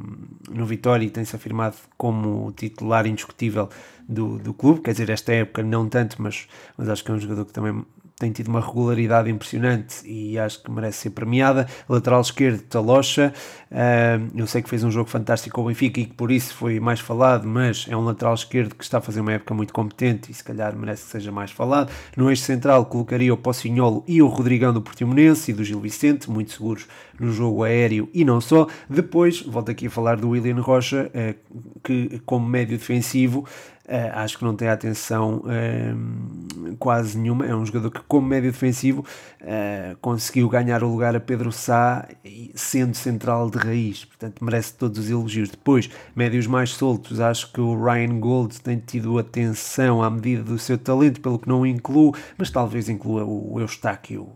no 0.50 0.66
Vitória 0.66 1.06
e 1.06 1.12
tem-se 1.12 1.36
afirmado 1.36 1.76
como 1.96 2.52
titular 2.54 3.06
indiscutível 3.06 3.70
do, 4.10 4.40
do 4.40 4.52
clube, 4.52 4.82
quer 4.82 4.94
dizer, 4.94 5.12
esta 5.12 5.32
época 5.32 5.62
não 5.62 5.88
tanto, 5.88 6.20
mas, 6.20 6.48
mas 6.76 6.90
acho 6.90 7.04
que 7.04 7.12
é 7.12 7.14
um 7.14 7.20
jogador 7.20 7.46
que 7.46 7.54
também 7.54 7.86
tem 8.20 8.32
tido 8.32 8.48
uma 8.48 8.60
regularidade 8.60 9.30
impressionante 9.30 10.02
e 10.04 10.40
acho 10.40 10.64
que 10.64 10.72
merece 10.72 11.02
ser 11.02 11.10
premiada. 11.12 11.68
Lateral 11.88 12.20
esquerdo, 12.22 12.62
Talocha, 12.64 13.32
uh, 13.72 14.32
eu 14.36 14.48
sei 14.48 14.64
que 14.64 14.70
fez 14.70 14.84
um 14.84 14.90
jogo 14.90 15.08
fantástico 15.08 15.62
ao 15.62 15.68
Benfica 15.68 16.00
e 16.00 16.06
que 16.06 16.14
por 16.14 16.32
isso 16.32 16.56
foi 16.56 16.80
mais 16.80 17.00
falado, 17.00 17.48
mas 17.48 17.86
é 17.88 17.96
um 17.96 18.02
lateral 18.02 18.34
esquerdo 18.34 18.74
que 18.74 18.84
está 18.84 18.98
a 18.98 19.02
fazer 19.02 19.22
uma 19.22 19.34
época 19.34 19.54
muito 19.54 19.72
competente 19.72 20.32
e 20.32 20.34
se 20.34 20.44
calhar 20.44 20.76
merece 20.76 21.06
que 21.06 21.12
seja 21.12 21.32
mais 21.32 21.52
falado. 21.52 21.92
No 22.16 22.28
eixo 22.32 22.42
central 22.42 22.86
colocaria 22.86 23.32
o 23.32 23.38
Pocinholo 23.38 24.04
e 24.08 24.20
o 24.20 24.28
Rodrigão 24.28 24.74
do 24.74 24.82
Portimonense 24.82 25.52
e 25.52 25.54
do 25.54 25.64
Gil 25.64 25.80
Vicente, 25.80 26.28
muito 26.28 26.52
seguros 26.52 26.88
no 27.20 27.32
jogo 27.32 27.64
aéreo 27.64 28.10
e 28.16 28.26
não 28.26 28.42
só. 28.42 28.66
Depois, 28.90 29.44
volto 29.44 29.70
aqui 29.70 29.86
a 29.86 29.92
falar 29.92 30.18
do 30.18 30.30
William 30.30 30.60
Rocha, 30.60 31.12
uh, 31.14 31.36
que 31.84 32.20
como 32.26 32.48
médio 32.48 32.80
defensivo 32.80 33.46
acho 34.14 34.38
que 34.38 34.44
não 34.44 34.56
tem 34.56 34.68
atenção 34.68 35.44
uh, 35.46 36.76
quase 36.78 37.18
nenhuma. 37.18 37.46
É 37.46 37.56
um 37.56 37.66
jogador 37.66 37.90
que, 37.90 38.02
como 38.08 38.28
médio 38.28 38.52
defensivo, 38.52 39.06
uh, 39.42 39.98
conseguiu 40.02 40.50
ganhar 40.50 40.84
o 40.84 40.90
lugar 40.90 41.16
a 41.16 41.20
Pedro 41.20 41.52
Sá, 41.52 42.08
sendo 42.54 42.96
central 42.96 43.50
de 43.50 43.58
raiz. 43.58 44.04
Portanto, 44.04 44.44
merece 44.44 44.74
todos 44.74 45.00
os 45.00 45.10
elogios. 45.10 45.50
Depois, 45.50 45.90
médios 46.16 46.48
mais 46.48 46.72
soltos, 46.72 47.20
acho 47.20 47.52
que 47.52 47.62
o 47.62 47.82
Ryan 47.82 48.20
Gold 48.20 48.60
tem 48.62 48.78
tido 48.78 49.18
atenção 49.18 50.04
à 50.04 50.10
medida 50.10 50.44
do 50.44 50.60
seu 50.60 50.78
talento, 50.78 51.22
pelo 51.22 51.40
que 51.40 51.48
não 51.48 51.66
incluo, 51.66 52.14
mas 52.38 52.52
talvez 52.52 52.90
inclua 52.90 53.24
o 53.24 53.60
Eustáquio 53.60 54.30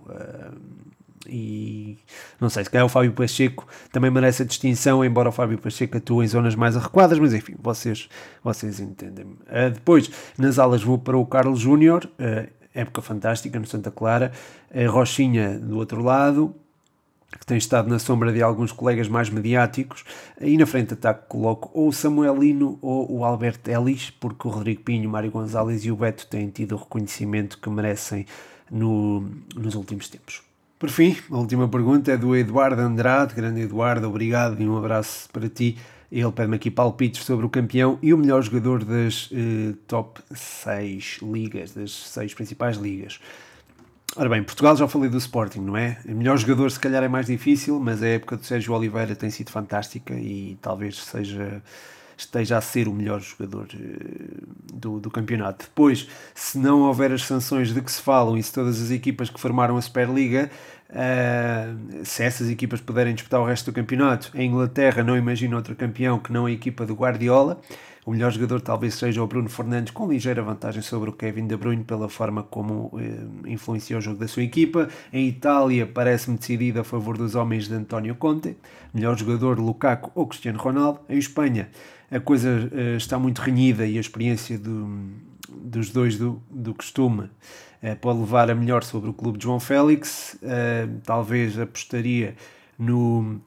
e 1.28 1.98
não 2.40 2.50
sei, 2.50 2.64
se 2.64 2.70
calhar 2.70 2.86
o 2.86 2.90
Fábio 2.90 3.12
Pacheco 3.14 3.68
também 3.92 4.10
merece 4.10 4.44
a 4.44 4.46
distinção, 4.46 5.06
embora 5.06 5.30
o 5.30 5.32
Fábio 5.32 5.58
Pacheco 5.58 5.98
atue 5.98 6.26
em 6.26 6.28
zonas 6.28 6.56
mais 6.56 6.76
arrequadas, 6.76 7.20
mas 7.20 7.34
enfim, 7.34 7.56
vocês, 7.62 8.10
vocês 8.44 8.80
entendem. 8.80 9.26
Uh, 9.26 9.72
depois, 9.74 10.10
nas 10.38 10.58
alas 10.58 10.84
vou 10.84 10.98
para 10.98 11.18
o 11.18 11.26
Carlos 11.26 11.60
Júnior, 11.60 12.10
uh, 12.20 12.50
época 12.74 13.02
fantástica 13.02 13.60
no 13.60 13.68
Santa 13.68 13.92
Clara, 13.92 14.32
a 14.74 14.90
Rochinha 14.90 15.60
do 15.60 15.78
outro 15.78 16.02
lado, 16.02 16.56
que 17.40 17.46
tem 17.46 17.58
estado 17.58 17.90
na 17.90 17.98
sombra 17.98 18.34
de 18.34 18.42
alguns 18.42 18.72
colegas 18.72 19.08
mais 19.08 19.30
mediáticos. 19.30 20.04
E 20.40 20.58
na 20.58 20.66
frente 20.66 20.94
ataque 20.94 21.28
coloco 21.30 21.72
ou 21.74 21.88
o 21.88 21.94
Samuelino 21.94 22.78
ou 22.82 23.20
o 23.20 23.24
Alberto 23.24 23.70
Ellis, 23.70 24.10
porque 24.10 24.48
o 24.48 24.52
Rodrigo 24.52 24.82
Pinho, 24.84 25.08
o 25.08 25.12
Mário 25.12 25.32
Gonzalez 25.32 25.86
e 25.86 25.92
o 25.92 25.96
Beto 25.96 26.28
têm 26.28 26.50
tido 26.50 26.76
o 26.76 26.78
reconhecimento 26.78 27.58
que 27.58 27.70
merecem 27.70 28.26
no, 28.70 29.26
nos 29.56 29.76
últimos 29.76 30.10
tempos. 30.10 30.51
Por 30.82 30.90
fim, 30.90 31.16
a 31.30 31.38
última 31.38 31.68
pergunta 31.68 32.12
é 32.12 32.18
do 32.18 32.36
Eduardo 32.36 32.82
Andrade. 32.82 33.36
Grande 33.36 33.62
Eduardo, 33.62 34.08
obrigado 34.08 34.60
e 34.60 34.68
um 34.68 34.76
abraço 34.76 35.30
para 35.30 35.48
ti. 35.48 35.78
Ele 36.12 36.32
pede-me 36.32 36.56
aqui 36.56 36.72
palpites 36.72 37.24
sobre 37.24 37.46
o 37.46 37.50
campeão 37.50 38.00
e 38.02 38.12
o 38.12 38.18
melhor 38.18 38.42
jogador 38.42 38.84
das 38.84 39.30
eh, 39.32 39.76
top 39.86 40.20
6 40.34 41.20
ligas, 41.22 41.76
das 41.76 41.92
6 41.92 42.34
principais 42.34 42.78
ligas. 42.78 43.20
Ora 44.16 44.28
bem, 44.28 44.42
Portugal 44.42 44.76
já 44.76 44.88
falei 44.88 45.08
do 45.08 45.20
Sporting, 45.20 45.60
não 45.60 45.78
é? 45.78 46.00
O 46.04 46.16
melhor 46.16 46.36
jogador 46.40 46.72
se 46.72 46.80
calhar 46.80 47.04
é 47.04 47.08
mais 47.08 47.28
difícil, 47.28 47.80
mas 47.80 48.02
a 48.02 48.08
época 48.08 48.36
do 48.38 48.44
Sérgio 48.44 48.74
Oliveira 48.74 49.16
tem 49.16 49.30
sido 49.30 49.52
fantástica 49.52 50.16
e 50.16 50.58
talvez 50.64 50.98
seja 50.98 51.62
esteja 52.22 52.58
a 52.58 52.62
ser 52.62 52.88
o 52.88 52.94
melhor 52.94 53.20
jogador 53.20 53.68
eh, 53.74 54.44
do, 54.74 55.00
do 55.00 55.10
campeonato. 55.10 55.66
Depois, 55.66 56.08
se 56.34 56.58
não 56.58 56.82
houver 56.82 57.12
as 57.12 57.24
sanções 57.24 57.74
de 57.74 57.82
que 57.82 57.92
se 57.92 58.02
falam 58.02 58.38
e 58.38 58.44
se 58.44 58.54
todas 58.54 58.82
as 58.82 58.92
equipas 58.92 59.30
que 59.30 59.40
formaram 59.40 59.78
a 59.78 59.82
Superliga, 59.82 60.50
uh, 60.90 62.06
se 62.06 62.24
essas 62.24 62.50
equipas 62.50 62.82
puderem 62.82 63.14
disputar 63.14 63.40
o 63.40 63.46
resto 63.46 63.72
do 63.72 63.76
campeonato, 63.76 64.32
a 64.34 64.42
Inglaterra 64.42 65.04
não 65.04 65.18
imagina 65.18 65.56
outro 65.56 65.76
campeão 65.76 66.20
que 66.20 66.32
não 66.32 66.46
a 66.46 66.52
equipa 66.52 66.86
do 66.86 66.94
Guardiola. 66.94 67.62
O 68.12 68.14
melhor 68.14 68.30
jogador 68.30 68.60
talvez 68.60 68.96
seja 68.96 69.24
o 69.24 69.26
Bruno 69.26 69.48
Fernandes, 69.48 69.94
com 69.94 70.12
ligeira 70.12 70.44
vantagem 70.44 70.82
sobre 70.82 71.10
o 71.10 71.14
Kevin 71.14 71.48
De 71.48 71.56
Bruyne 71.56 71.86
pela 71.86 72.10
forma 72.10 72.44
como 72.44 72.92
eh, 73.00 73.50
influenciou 73.50 74.00
o 74.00 74.02
jogo 74.02 74.20
da 74.20 74.28
sua 74.28 74.44
equipa. 74.44 74.90
Em 75.14 75.30
Itália, 75.30 75.88
parece-me 75.88 76.38
decidido 76.38 76.82
a 76.82 76.84
favor 76.84 77.18
dos 77.18 77.36
homens 77.36 77.70
de 77.70 77.74
António 77.74 78.14
Conte. 78.16 78.58
Melhor 78.94 79.18
jogador, 79.18 79.58
Lukaku 79.58 80.12
ou 80.14 80.28
Cristiano 80.28 80.60
Ronaldo. 80.60 81.00
Em 81.08 81.18
Espanha, 81.18 81.70
a 82.12 82.20
coisa 82.20 82.50
uh, 82.50 82.98
está 82.98 83.18
muito 83.18 83.40
renhida 83.40 83.88
e 83.88 83.96
a 83.96 84.02
experiência 84.02 84.60
do, 84.60 85.10
dos 85.50 85.90
dois 85.90 86.18
do, 86.18 86.44
do 86.52 86.74
costume 86.74 87.30
uh, 87.82 87.96
pode 88.02 88.20
levar 88.20 88.52
a 88.52 88.54
melhor 88.54 88.84
sobre 88.84 89.10
o 89.10 89.14
clube 89.14 89.38
de 89.38 89.46
João 89.46 89.62
Félix. 89.62 90.34
Uh, 90.44 91.00
talvez 91.06 91.58
apostaria 91.58 92.36
no 92.78 93.40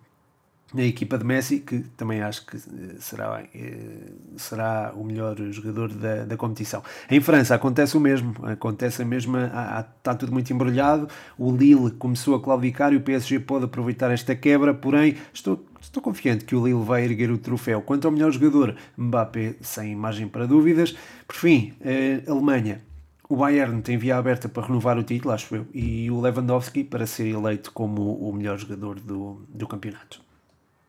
na 0.75 0.83
equipa 0.83 1.17
de 1.17 1.25
Messi, 1.25 1.61
que 1.61 1.79
também 1.97 2.21
acho 2.21 2.45
que 2.45 2.57
eh, 2.57 2.97
será, 2.99 3.45
eh, 3.55 4.11
será 4.37 4.93
o 4.97 5.05
melhor 5.05 5.37
jogador 5.53 5.89
da, 5.89 6.25
da 6.25 6.37
competição. 6.37 6.83
Em 7.09 7.21
França 7.21 7.55
acontece 7.55 7.97
o 7.97 8.01
mesmo, 8.01 8.35
acontece 8.43 9.03
a 9.03 9.05
mesma, 9.05 9.47
está 9.97 10.15
tudo 10.17 10.33
muito 10.33 10.53
embrulhado, 10.53 11.09
o 11.39 11.55
Lille 11.57 11.93
começou 11.93 12.35
a 12.35 12.43
claudicar 12.43 12.93
e 12.93 12.97
o 12.97 13.01
PSG 13.01 13.39
pode 13.39 13.67
aproveitar 13.67 14.11
esta 14.11 14.35
quebra, 14.35 14.75
porém 14.75 15.17
estou, 15.33 15.65
estou 15.81 16.03
confiante 16.03 16.45
que 16.45 16.57
o 16.57 16.67
Lille 16.67 16.85
vai 16.85 17.05
erguer 17.05 17.31
o 17.31 17.39
troféu. 17.39 17.81
Quanto 17.81 18.07
ao 18.07 18.13
melhor 18.13 18.33
jogador, 18.33 18.75
Mbappé, 18.99 19.55
sem 19.61 19.95
margem 19.95 20.27
para 20.27 20.45
dúvidas. 20.45 20.97
Por 21.29 21.37
fim, 21.37 21.73
a 22.27 22.31
Alemanha, 22.33 22.83
o 23.29 23.37
Bayern 23.37 23.81
tem 23.81 23.97
via 23.97 24.17
aberta 24.17 24.49
para 24.49 24.67
renovar 24.67 24.99
o 24.99 25.05
título, 25.05 25.33
acho 25.33 25.55
eu, 25.55 25.67
e 25.73 26.11
o 26.11 26.21
Lewandowski 26.21 26.83
para 26.83 27.07
ser 27.07 27.29
eleito 27.29 27.71
como 27.71 28.17
o 28.17 28.33
melhor 28.33 28.59
jogador 28.59 28.99
do, 28.99 29.47
do 29.49 29.69
campeonato. 29.69 30.25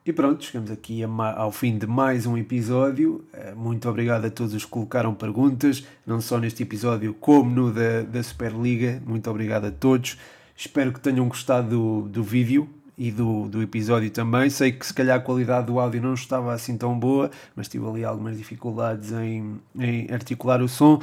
E 0.06 0.14
pronto, 0.14 0.44
chegamos 0.44 0.70
aqui 0.70 1.02
ao 1.04 1.52
fim 1.52 1.80
de 1.80 1.88
mais 1.88 2.28
um 2.28 2.38
episódio. 2.38 3.26
Eh, 3.34 3.56
muito 3.56 3.90
obrigado 3.90 4.26
a 4.26 4.30
todos 4.30 4.54
os 4.54 4.64
que 4.64 4.70
colocaram 4.70 5.16
perguntas, 5.16 5.84
não 6.06 6.22
só 6.22 6.38
neste 6.38 6.62
episódio 6.62 7.12
como 7.16 7.50
no 7.50 7.74
da, 7.74 8.04
da 8.04 8.22
Superliga. 8.22 9.02
Muito 9.04 9.28
obrigado 9.32 9.66
a 9.66 9.72
todos. 9.72 10.16
Espero 10.56 10.94
que 10.94 11.00
tenham 11.00 11.28
gostado 11.28 11.70
do, 11.70 12.08
do 12.08 12.24
vídeo 12.24 12.70
e 12.96 13.10
do, 13.10 13.50
do 13.50 13.64
episódio 13.64 14.12
também. 14.12 14.48
Sei 14.52 14.72
que 14.72 14.86
se 14.86 14.94
calhar 14.94 15.18
a 15.18 15.20
qualidade 15.20 15.66
do 15.66 15.80
áudio 15.80 16.04
não 16.04 16.14
estava 16.14 16.54
assim 16.54 16.78
tão 16.78 17.00
boa, 17.00 17.32
mas 17.56 17.68
tive 17.68 17.88
ali 17.88 18.06
algumas 18.06 18.38
dificuldades 18.38 19.12
em, 19.12 19.60
em 19.76 20.14
articular 20.14 20.62
o 20.62 20.70
som. 20.70 21.02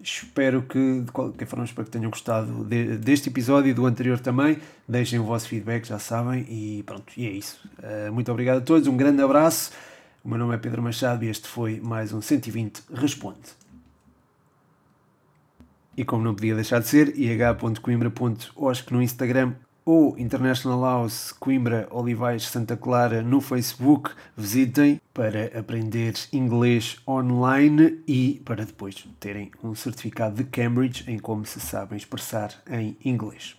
Espero 0.00 0.62
que, 0.62 1.00
de 1.00 1.10
qualquer 1.10 1.46
forma, 1.46 1.64
espero 1.64 1.84
que 1.84 1.90
tenham 1.90 2.10
gostado 2.10 2.64
de, 2.64 2.96
deste 2.98 3.28
episódio 3.28 3.70
e 3.70 3.74
do 3.74 3.84
anterior 3.84 4.20
também. 4.20 4.58
Deixem 4.86 5.18
o 5.18 5.24
vosso 5.24 5.48
feedback, 5.48 5.86
já 5.86 5.98
sabem. 5.98 6.46
E 6.48 6.84
pronto, 6.84 7.12
e 7.16 7.26
é 7.26 7.30
isso. 7.30 7.58
Uh, 7.78 8.12
muito 8.12 8.30
obrigado 8.30 8.58
a 8.58 8.60
todos, 8.60 8.86
um 8.86 8.96
grande 8.96 9.20
abraço. 9.22 9.72
O 10.22 10.28
meu 10.28 10.38
nome 10.38 10.54
é 10.54 10.58
Pedro 10.58 10.82
Machado 10.82 11.24
e 11.24 11.28
este 11.28 11.48
foi 11.48 11.80
mais 11.80 12.12
um 12.12 12.20
120 12.20 12.82
Responde. 12.92 13.56
E 15.96 16.04
como 16.04 16.22
não 16.22 16.34
podia 16.34 16.54
deixar 16.54 16.78
de 16.78 16.86
ser, 16.86 17.18
ih.coimbra.osc 17.18 18.92
no 18.92 19.02
Instagram 19.02 19.54
ou 19.88 20.18
International 20.18 20.82
House 20.82 21.32
Coimbra 21.32 21.88
Olivais 21.90 22.42
Santa 22.42 22.76
Clara 22.76 23.22
no 23.22 23.40
Facebook. 23.40 24.10
Visitem 24.36 25.00
para 25.14 25.46
aprender 25.58 26.12
inglês 26.30 26.98
online 27.08 27.98
e 28.06 28.42
para 28.44 28.66
depois 28.66 29.08
terem 29.18 29.50
um 29.64 29.74
certificado 29.74 30.36
de 30.36 30.44
Cambridge 30.44 31.10
em 31.10 31.18
como 31.18 31.46
se 31.46 31.58
sabem 31.58 31.96
expressar 31.96 32.50
em 32.70 32.98
inglês. 33.02 33.56